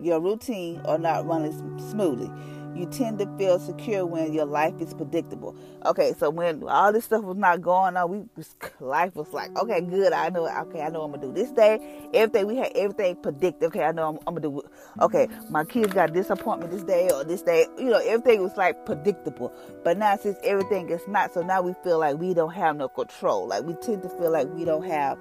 [0.00, 1.52] your routine, are not running
[1.90, 2.30] smoothly
[2.74, 5.56] you tend to feel secure when your life is predictable.
[5.86, 8.44] Okay, so when all this stuff was not going on, we
[8.80, 10.12] life was like, okay, good.
[10.12, 10.48] I know.
[10.48, 11.78] Okay, I know I'm gonna do this day.
[12.14, 13.68] Everything we had, everything predicted.
[13.68, 14.62] Okay, I know I'm, I'm, gonna do.
[15.00, 17.66] Okay, my kids got this appointment this day or this day.
[17.78, 19.52] You know, everything was like predictable.
[19.84, 22.88] But now since everything is not, so now we feel like we don't have no
[22.88, 23.48] control.
[23.48, 25.18] Like we tend to feel like we don't have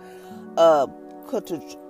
[0.57, 0.87] uh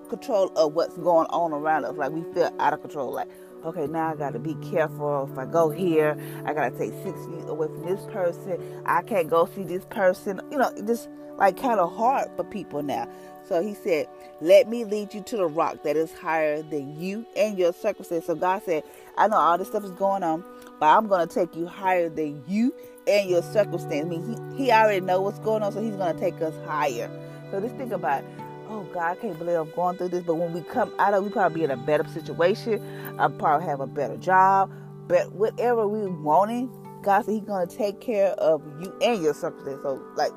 [0.10, 1.96] control of what's going on around us.
[1.96, 3.12] Like we feel out of control.
[3.12, 3.30] Like
[3.64, 5.30] okay, now I got to be careful.
[5.32, 8.60] If I go here, I got to take six feet away from this person.
[8.86, 10.42] I can't go see this person.
[10.52, 13.08] You know, just like kind of hard for people now.
[13.48, 14.08] So he said,
[14.42, 18.26] Let me lead you to the rock that is higher than you and your circumstance.
[18.26, 18.84] So God said,
[19.18, 20.44] I know all this stuff is going on,
[20.80, 22.74] but I'm going to take you higher than you
[23.08, 24.06] and your circumstance.
[24.06, 26.54] I mean, he, he already know what's going on, so he's going to take us
[26.66, 27.10] higher.
[27.52, 30.24] So just think about it oh God, I can't believe I'm going through this.
[30.24, 32.82] But when we come out of, we probably be in a better situation.
[33.20, 34.72] I probably have a better job.
[35.08, 39.82] But whatever we wanting, God said He's gonna take care of you and your circumstance.
[39.82, 40.32] So like,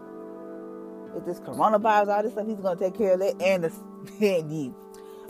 [1.14, 3.72] with this coronavirus, all this stuff, He's gonna take care of it and the
[4.20, 4.74] and you.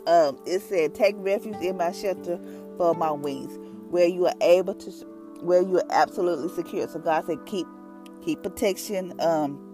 [0.07, 2.41] Um, it said, "Take refuge in my shelter
[2.77, 3.59] for my wings,
[3.91, 4.91] where you are able to,
[5.41, 7.67] where you are absolutely secure." So God said, "Keep,
[8.25, 9.72] keep protection." Um,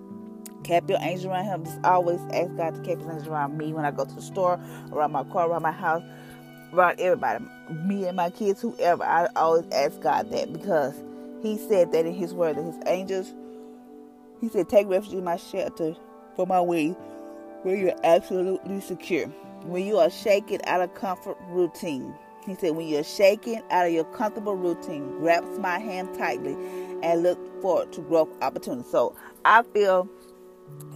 [0.69, 1.65] kept your angels around him.
[1.65, 4.23] Just always ask God to keep his angels around me when I go to the
[4.23, 4.61] store,
[4.93, 6.03] around my car, around my house,
[6.75, 7.45] around everybody.
[7.71, 9.03] Me and my kids, whoever.
[9.03, 10.95] I always ask God that because
[11.43, 13.33] He said that in His word that His angels,
[14.41, 15.97] He said, take refuge in my shelter
[16.37, 16.91] for my way
[17.63, 19.27] where you're absolutely secure.
[19.65, 22.15] When you are shaken out of comfort routine.
[22.47, 26.57] He said, when you're shaken out of your comfortable routine, grasp my hand tightly
[27.03, 28.91] and look forward to growth opportunities.
[28.91, 29.15] So
[29.45, 30.09] I feel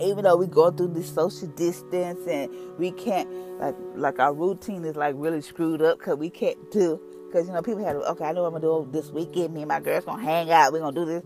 [0.01, 4.85] even though we go through this social distance and we can't like like our routine
[4.85, 8.25] is like really screwed up because we can't do because you know people have okay
[8.25, 9.55] I know I'm gonna do this weekend.
[9.55, 10.73] Me and my girls gonna hang out.
[10.73, 11.23] We're gonna do this.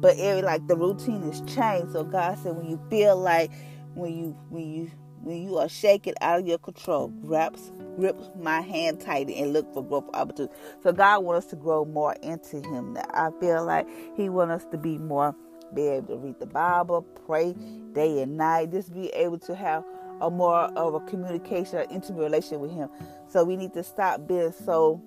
[0.00, 1.92] But every like the routine is changed.
[1.92, 3.50] So God said when you feel like
[3.94, 4.90] when you when you
[5.22, 9.72] when you are shaken out of your control grasp grip my hand tighter and look
[9.74, 10.56] for growth opportunities.
[10.82, 12.94] So God wants us to grow more into him.
[12.94, 13.86] Now I feel like
[14.16, 15.34] he wants us to be more
[15.74, 17.54] be able to read the Bible, pray
[17.92, 19.84] day and night, just be able to have
[20.20, 22.88] a more of a communication, an intimate relationship with Him.
[23.28, 25.02] So we need to stop being so.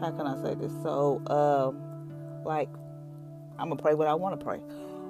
[0.00, 0.72] How can I say this?
[0.82, 2.70] So, um, like,
[3.58, 4.60] I'm gonna pray what I want to pray.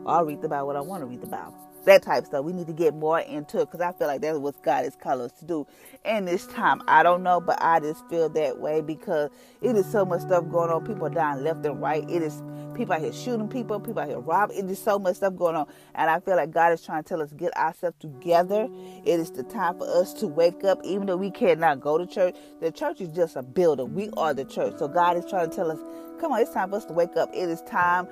[0.07, 2.45] I'll read the Bible what I want to read the Bible that type stuff.
[2.45, 4.97] We need to get more into it because I feel like that's what God is
[5.01, 5.67] calling us to do
[6.05, 6.83] in this time.
[6.89, 10.49] I don't know, but I just feel that way because it is so much stuff
[10.51, 10.87] going on.
[10.87, 12.09] People dying left and right.
[12.09, 12.43] It is
[12.75, 14.57] people out here shooting people, people out here robbing.
[14.59, 17.09] It is so much stuff going on, and I feel like God is trying to
[17.09, 18.69] tell us get ourselves together.
[19.05, 22.07] It is the time for us to wake up, even though we cannot go to
[22.07, 22.37] church.
[22.61, 23.95] The church is just a building.
[23.95, 25.79] We are the church, so God is trying to tell us,
[26.21, 27.31] come on, it's time for us to wake up.
[27.33, 28.09] It is time.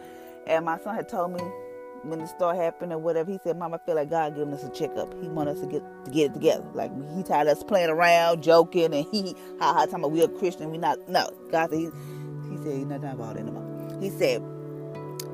[0.47, 1.41] And my son had told me
[2.05, 4.65] when it start happening or whatever, he said, "Mom, I feel like God giving us
[4.65, 5.13] a checkup.
[5.21, 6.65] He want us to get to get it together.
[6.75, 10.29] Like he tired of us playing around, joking, and he ha ha talking we are
[10.29, 10.71] Christian.
[10.71, 11.29] We not no.
[11.51, 11.91] God said he,
[12.51, 13.47] he said he's not about it.
[14.01, 14.43] He said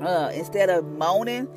[0.01, 1.47] uh, instead of moaning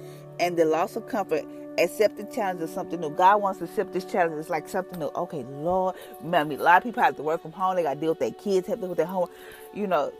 [0.40, 1.44] and the loss of comfort,
[1.78, 3.10] accept the challenge of something new.
[3.10, 4.38] God wants to accept this challenge.
[4.38, 5.10] It's like something new.
[5.14, 7.76] Okay, Lord, I mean, a lot of people have to work from home.
[7.76, 9.28] They got to deal with their kids, have to deal with their home.
[9.74, 10.12] You know,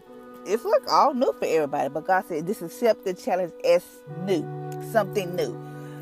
[0.48, 1.88] it's like all new for everybody.
[1.88, 3.84] But God said, this accept the challenge as
[4.24, 4.46] new,
[4.90, 5.56] something new.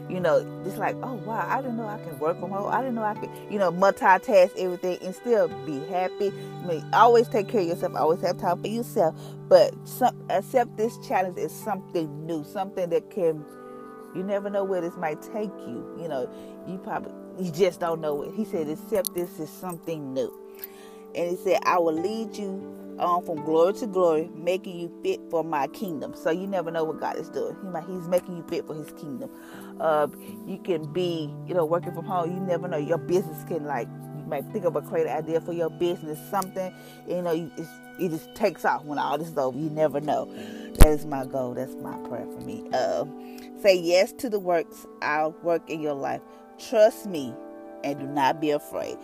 [0.08, 2.72] You know, it's like, oh wow, I didn't know I can work from home.
[2.72, 6.28] I didn't know I could, you know, multitask everything and still be happy.
[6.62, 7.96] I mean, always take care of yourself.
[7.96, 9.20] Always have time for yourself.
[9.48, 13.44] But some, accept this challenge as something new, something that can.
[14.14, 15.98] You never know where this might take you.
[16.00, 16.30] You know,
[16.68, 17.12] you probably
[17.44, 18.32] you just don't know it.
[18.34, 20.32] He said, accept this as something new.
[21.14, 25.20] And he said, I will lead you on from glory to glory, making you fit
[25.30, 26.14] for my kingdom.
[26.14, 27.56] So you never know what God is doing.
[27.86, 29.30] He's making you fit for His kingdom.
[29.80, 30.08] Uh,
[30.46, 32.32] you can be, you know, working from home.
[32.32, 32.78] You never know.
[32.78, 36.72] Your business can like you might think of a great idea for your business, something.
[37.08, 37.50] You know,
[37.98, 39.56] it just takes off when all this is over.
[39.58, 40.26] You never know.
[40.78, 41.54] That is my goal.
[41.54, 42.64] That's my prayer for me.
[42.72, 43.04] Uh,
[43.60, 44.86] say yes to the works.
[45.02, 46.22] I'll work in your life.
[46.58, 47.34] Trust me,
[47.84, 48.96] and do not be afraid.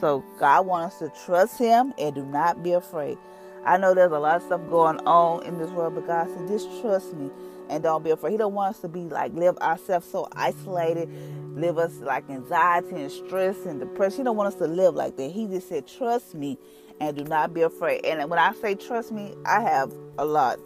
[0.00, 3.18] So God wants us to trust Him and do not be afraid.
[3.64, 6.48] I know there's a lot of stuff going on in this world, but God said,
[6.48, 7.30] just trust me
[7.70, 8.32] and don't be afraid.
[8.32, 11.08] He don't want us to be like live ourselves so isolated,
[11.56, 14.18] live us like anxiety and stress and depression.
[14.18, 15.30] He don't want us to live like that.
[15.30, 16.58] He just said, trust me
[17.00, 18.04] and do not be afraid.
[18.04, 20.60] And when I say trust me, I have a lot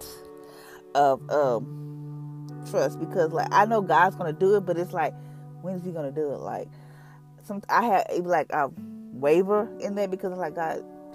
[0.95, 5.15] of um, trust because like I know God's gonna do it, but it's like
[5.63, 6.39] when is He gonna do it?
[6.39, 6.69] Like
[7.45, 8.67] some I have like I
[9.21, 10.85] waver in there because like God,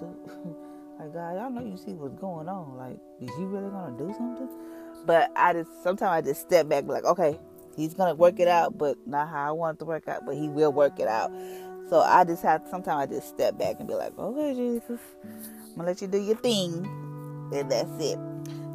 [0.98, 2.76] like God, y'all know you see what's going on.
[2.76, 4.48] Like, is you really gonna do something?
[5.06, 7.38] But I just sometimes I just step back, like, okay,
[7.76, 10.36] He's gonna work it out, but not how I want it to work out, but
[10.36, 11.32] He will work it out.
[11.90, 15.76] So I just have sometimes I just step back and be like, okay, Jesus, I'm
[15.76, 16.86] gonna let you do your thing,
[17.52, 18.18] and that's it.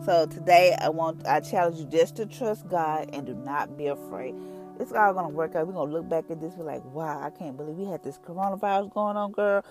[0.06, 3.88] So today I want I challenge you just to trust God and do not be
[3.88, 4.36] afraid
[4.80, 5.68] it's all gonna work out.
[5.68, 8.18] We're gonna look back at this, we're like, wow, I can't believe we had this
[8.18, 9.64] coronavirus going on, girl.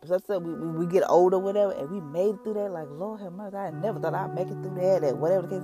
[0.00, 2.70] But so we, we, we, get older, whatever, and we made through that.
[2.70, 5.02] Like, Lord have mercy, I never thought I'd make it through that.
[5.02, 5.62] That whatever the case,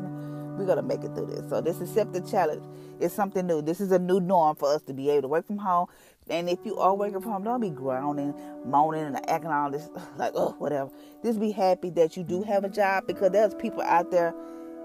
[0.57, 1.49] we're gonna make it through this.
[1.49, 2.63] So this accept the challenge.
[3.01, 3.61] It's something new.
[3.61, 5.89] This is a new norm for us to be able to work from home.
[6.31, 8.35] And if you are working from home, don't be groaning,
[8.65, 10.91] moaning, and acting all this like, oh, whatever.
[11.25, 14.33] Just be happy that you do have a job because there's people out there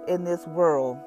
[0.07, 0.97] in this world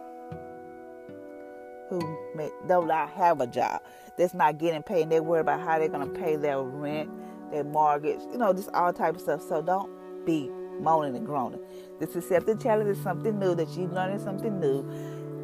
[1.90, 2.00] who
[2.34, 3.82] may, do not have a job
[4.16, 7.10] that's not getting paid and they're worried about how they're going to pay their rent,
[7.52, 9.42] their mortgage, you know, just all type of stuff.
[9.42, 9.90] So don't
[10.24, 10.48] be
[10.80, 11.60] moaning and groaning.
[11.98, 14.80] This accepted challenge is something new that you're learning something new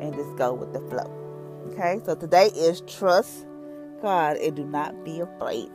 [0.01, 1.11] and just go with the flow.
[1.73, 3.47] Okay, so today is trust
[4.01, 5.71] God and do not be afraid.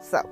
[0.00, 0.28] So,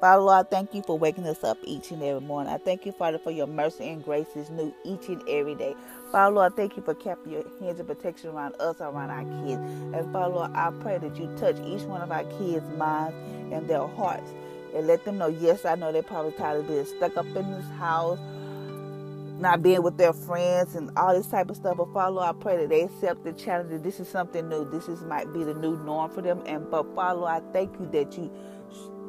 [0.00, 2.52] Father, Lord, thank you for waking us up each and every morning.
[2.52, 5.74] I thank you, Father, for your mercy and grace is new each and every day.
[6.14, 9.60] Father, Lord, thank you for keeping your hands of protection around us, around our kids.
[9.94, 13.16] And Father, Lord, I pray that you touch each one of our kids' minds
[13.52, 14.30] and their hearts
[14.76, 17.50] and let them know, yes, I know they're probably tired of being stuck up in
[17.52, 18.20] this house,
[19.24, 21.78] not being with their friends and all this type of stuff.
[21.78, 24.70] But Father, Lord, I pray that they accept the challenge that this is something new.
[24.70, 26.42] This is might be the new norm for them.
[26.46, 28.30] And but Father, Lord, I thank you that you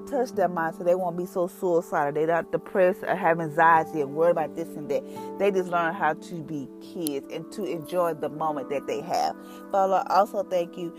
[0.07, 2.13] touch their mind so they won't be so suicidal.
[2.13, 5.03] They're not depressed or have anxiety and worry about this and that.
[5.39, 9.35] They just learn how to be kids and to enjoy the moment that they have.
[9.71, 10.95] Father, also thank you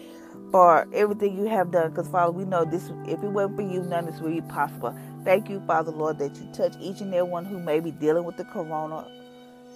[0.51, 3.83] for everything you have done because, Father, we know this, if it wasn't for you,
[3.83, 4.97] none of this would be possible.
[5.25, 8.25] Thank you, Father, Lord, that you touch each and every one who may be dealing
[8.25, 9.07] with the corona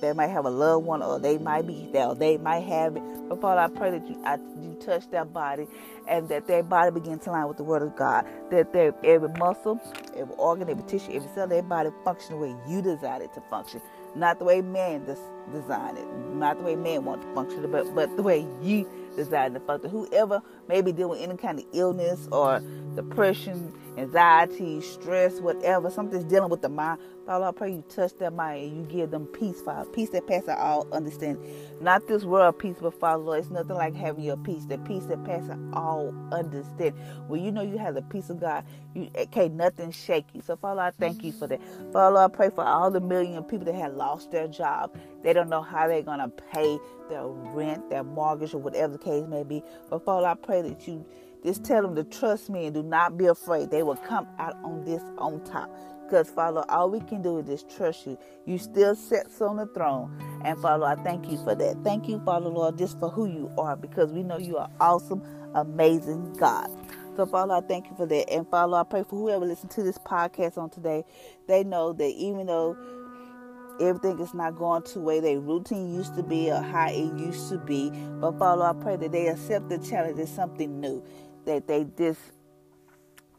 [0.01, 2.96] they might have a loved one, or they might be there, or they might have
[2.96, 3.03] it.
[3.28, 5.66] But Father, I pray that you, I, you touch their body,
[6.09, 8.26] and that their body begins to line with the Word of God.
[8.51, 9.80] That their every muscle,
[10.16, 13.42] every organ, every tissue, every cell, their body function the way you designed it to
[13.51, 13.80] function,
[14.16, 15.16] not the way man des-
[15.53, 19.57] designed it, not the way man wants to function, but but the way you designed
[19.57, 19.90] it to function.
[19.90, 22.62] Whoever may be dealing with any kind of illness or
[23.03, 27.01] depression anxiety, stress, whatever, something's dealing with the mind.
[27.26, 29.88] Father, I pray you touch their mind and you give them peace, Father.
[29.92, 31.44] Peace that passes all understanding.
[31.80, 34.64] Not this world peace, but Father, Lord, it's nothing like having your peace.
[34.66, 37.01] The peace that passes all understanding.
[37.28, 40.42] When you know you have the peace of God, you can't nothing shake you.
[40.42, 41.61] So, Father, I thank you for that.
[41.92, 44.96] Father, I pray for all the million people that have lost their job.
[45.22, 46.78] They don't know how they're going to pay
[47.09, 49.62] their rent, their mortgage, or whatever the case may be.
[49.90, 51.07] But, Father, I pray that you
[51.45, 53.70] just tell them to trust me and do not be afraid.
[53.70, 55.70] They will come out on this on top.
[56.05, 58.18] Because, Father, all we can do is just trust you.
[58.45, 60.11] You still sit on the throne.
[60.45, 61.76] And, Father, I thank you for that.
[61.84, 63.76] Thank you, Father, Lord, just for who you are.
[63.76, 65.22] Because we know you are awesome,
[65.55, 66.68] amazing God.
[67.16, 68.28] So, Father, I thank you for that.
[68.28, 71.05] And, Father, I pray for whoever listened to this podcast on today,
[71.47, 72.76] they know that even though
[73.80, 77.14] everything is not going to the way their routine used to be or how it
[77.20, 81.05] used to be, but, Father, I pray that they accept the challenge as something new
[81.47, 82.20] that they just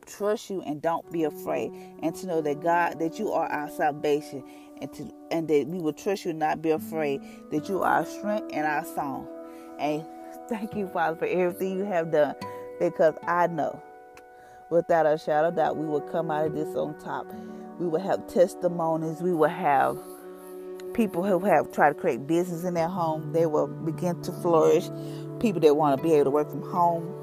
[0.06, 1.72] trust you and don't be afraid
[2.02, 4.44] and to know that God that you are our salvation
[4.82, 7.22] and to and that we will trust you and not be afraid
[7.52, 9.28] that you are our strength and our song.
[9.80, 10.06] And
[10.50, 12.36] thank you, Father, for everything you have done
[12.80, 13.82] because I know
[14.70, 17.28] without a shadow of doubt we will come out of this on top.
[17.80, 19.98] We will have testimonies, we will have
[20.94, 24.90] people who have tried to create business in their home, they will begin to flourish.
[25.40, 27.21] People that want to be able to work from home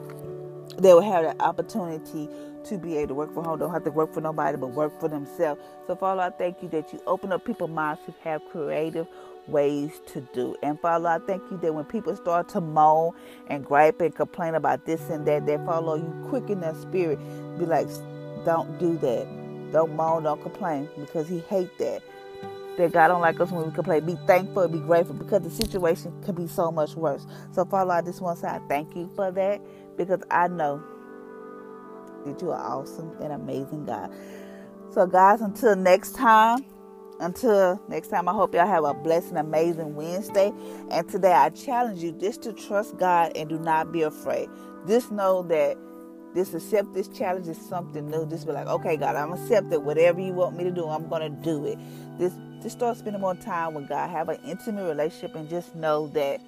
[0.79, 2.29] they will have the opportunity
[2.64, 3.61] to be able to work from home.
[3.61, 5.61] Don't have to work for nobody, but work for themselves.
[5.87, 9.09] So, Father, I thank you that you open up people's minds to have creative
[9.49, 10.57] ways to do.
[10.62, 13.12] And Father, I thank you that when people start to moan
[13.49, 17.18] and gripe and complain about this and that, that Father, you quicken their spirit.
[17.59, 17.89] Be like,
[18.45, 19.72] don't do that.
[19.72, 22.03] Don't moan, don't complain, because He hate that.
[22.79, 24.07] That God don't like us when we complain.
[24.07, 27.26] Be thankful, be grateful, because the situation could be so much worse.
[27.53, 29.61] So, Father, I just want to say I thank you for that
[29.99, 30.82] because I know
[32.24, 34.11] that you are awesome and amazing God.
[34.92, 36.64] So, guys, until next time,
[37.20, 40.53] until next time, I hope y'all have a blessed and amazing Wednesday.
[40.90, 44.49] And today, I challenge you just to trust God and do not be afraid.
[44.86, 45.76] Just know that
[46.34, 48.26] this accept this challenge is something new.
[48.26, 49.80] Just be like, okay, God, I'm accepted.
[49.80, 51.78] Whatever you want me to do, I'm gonna do it.
[52.18, 54.11] Just just start spending more time with God.
[54.11, 56.40] Have an intimate relationship and just know that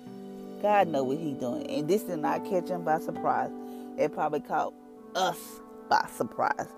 [0.62, 3.50] God know what He's doing, and this did not catch him by surprise.
[3.98, 4.74] It probably caught
[5.14, 5.38] us
[5.88, 6.68] by surprise,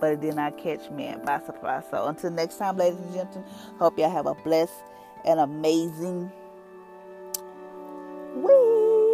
[0.00, 1.84] but it did not catch man by surprise.
[1.90, 4.72] So until next time, ladies and gentlemen, hope y'all have a blessed
[5.24, 6.30] and amazing
[8.36, 9.07] week.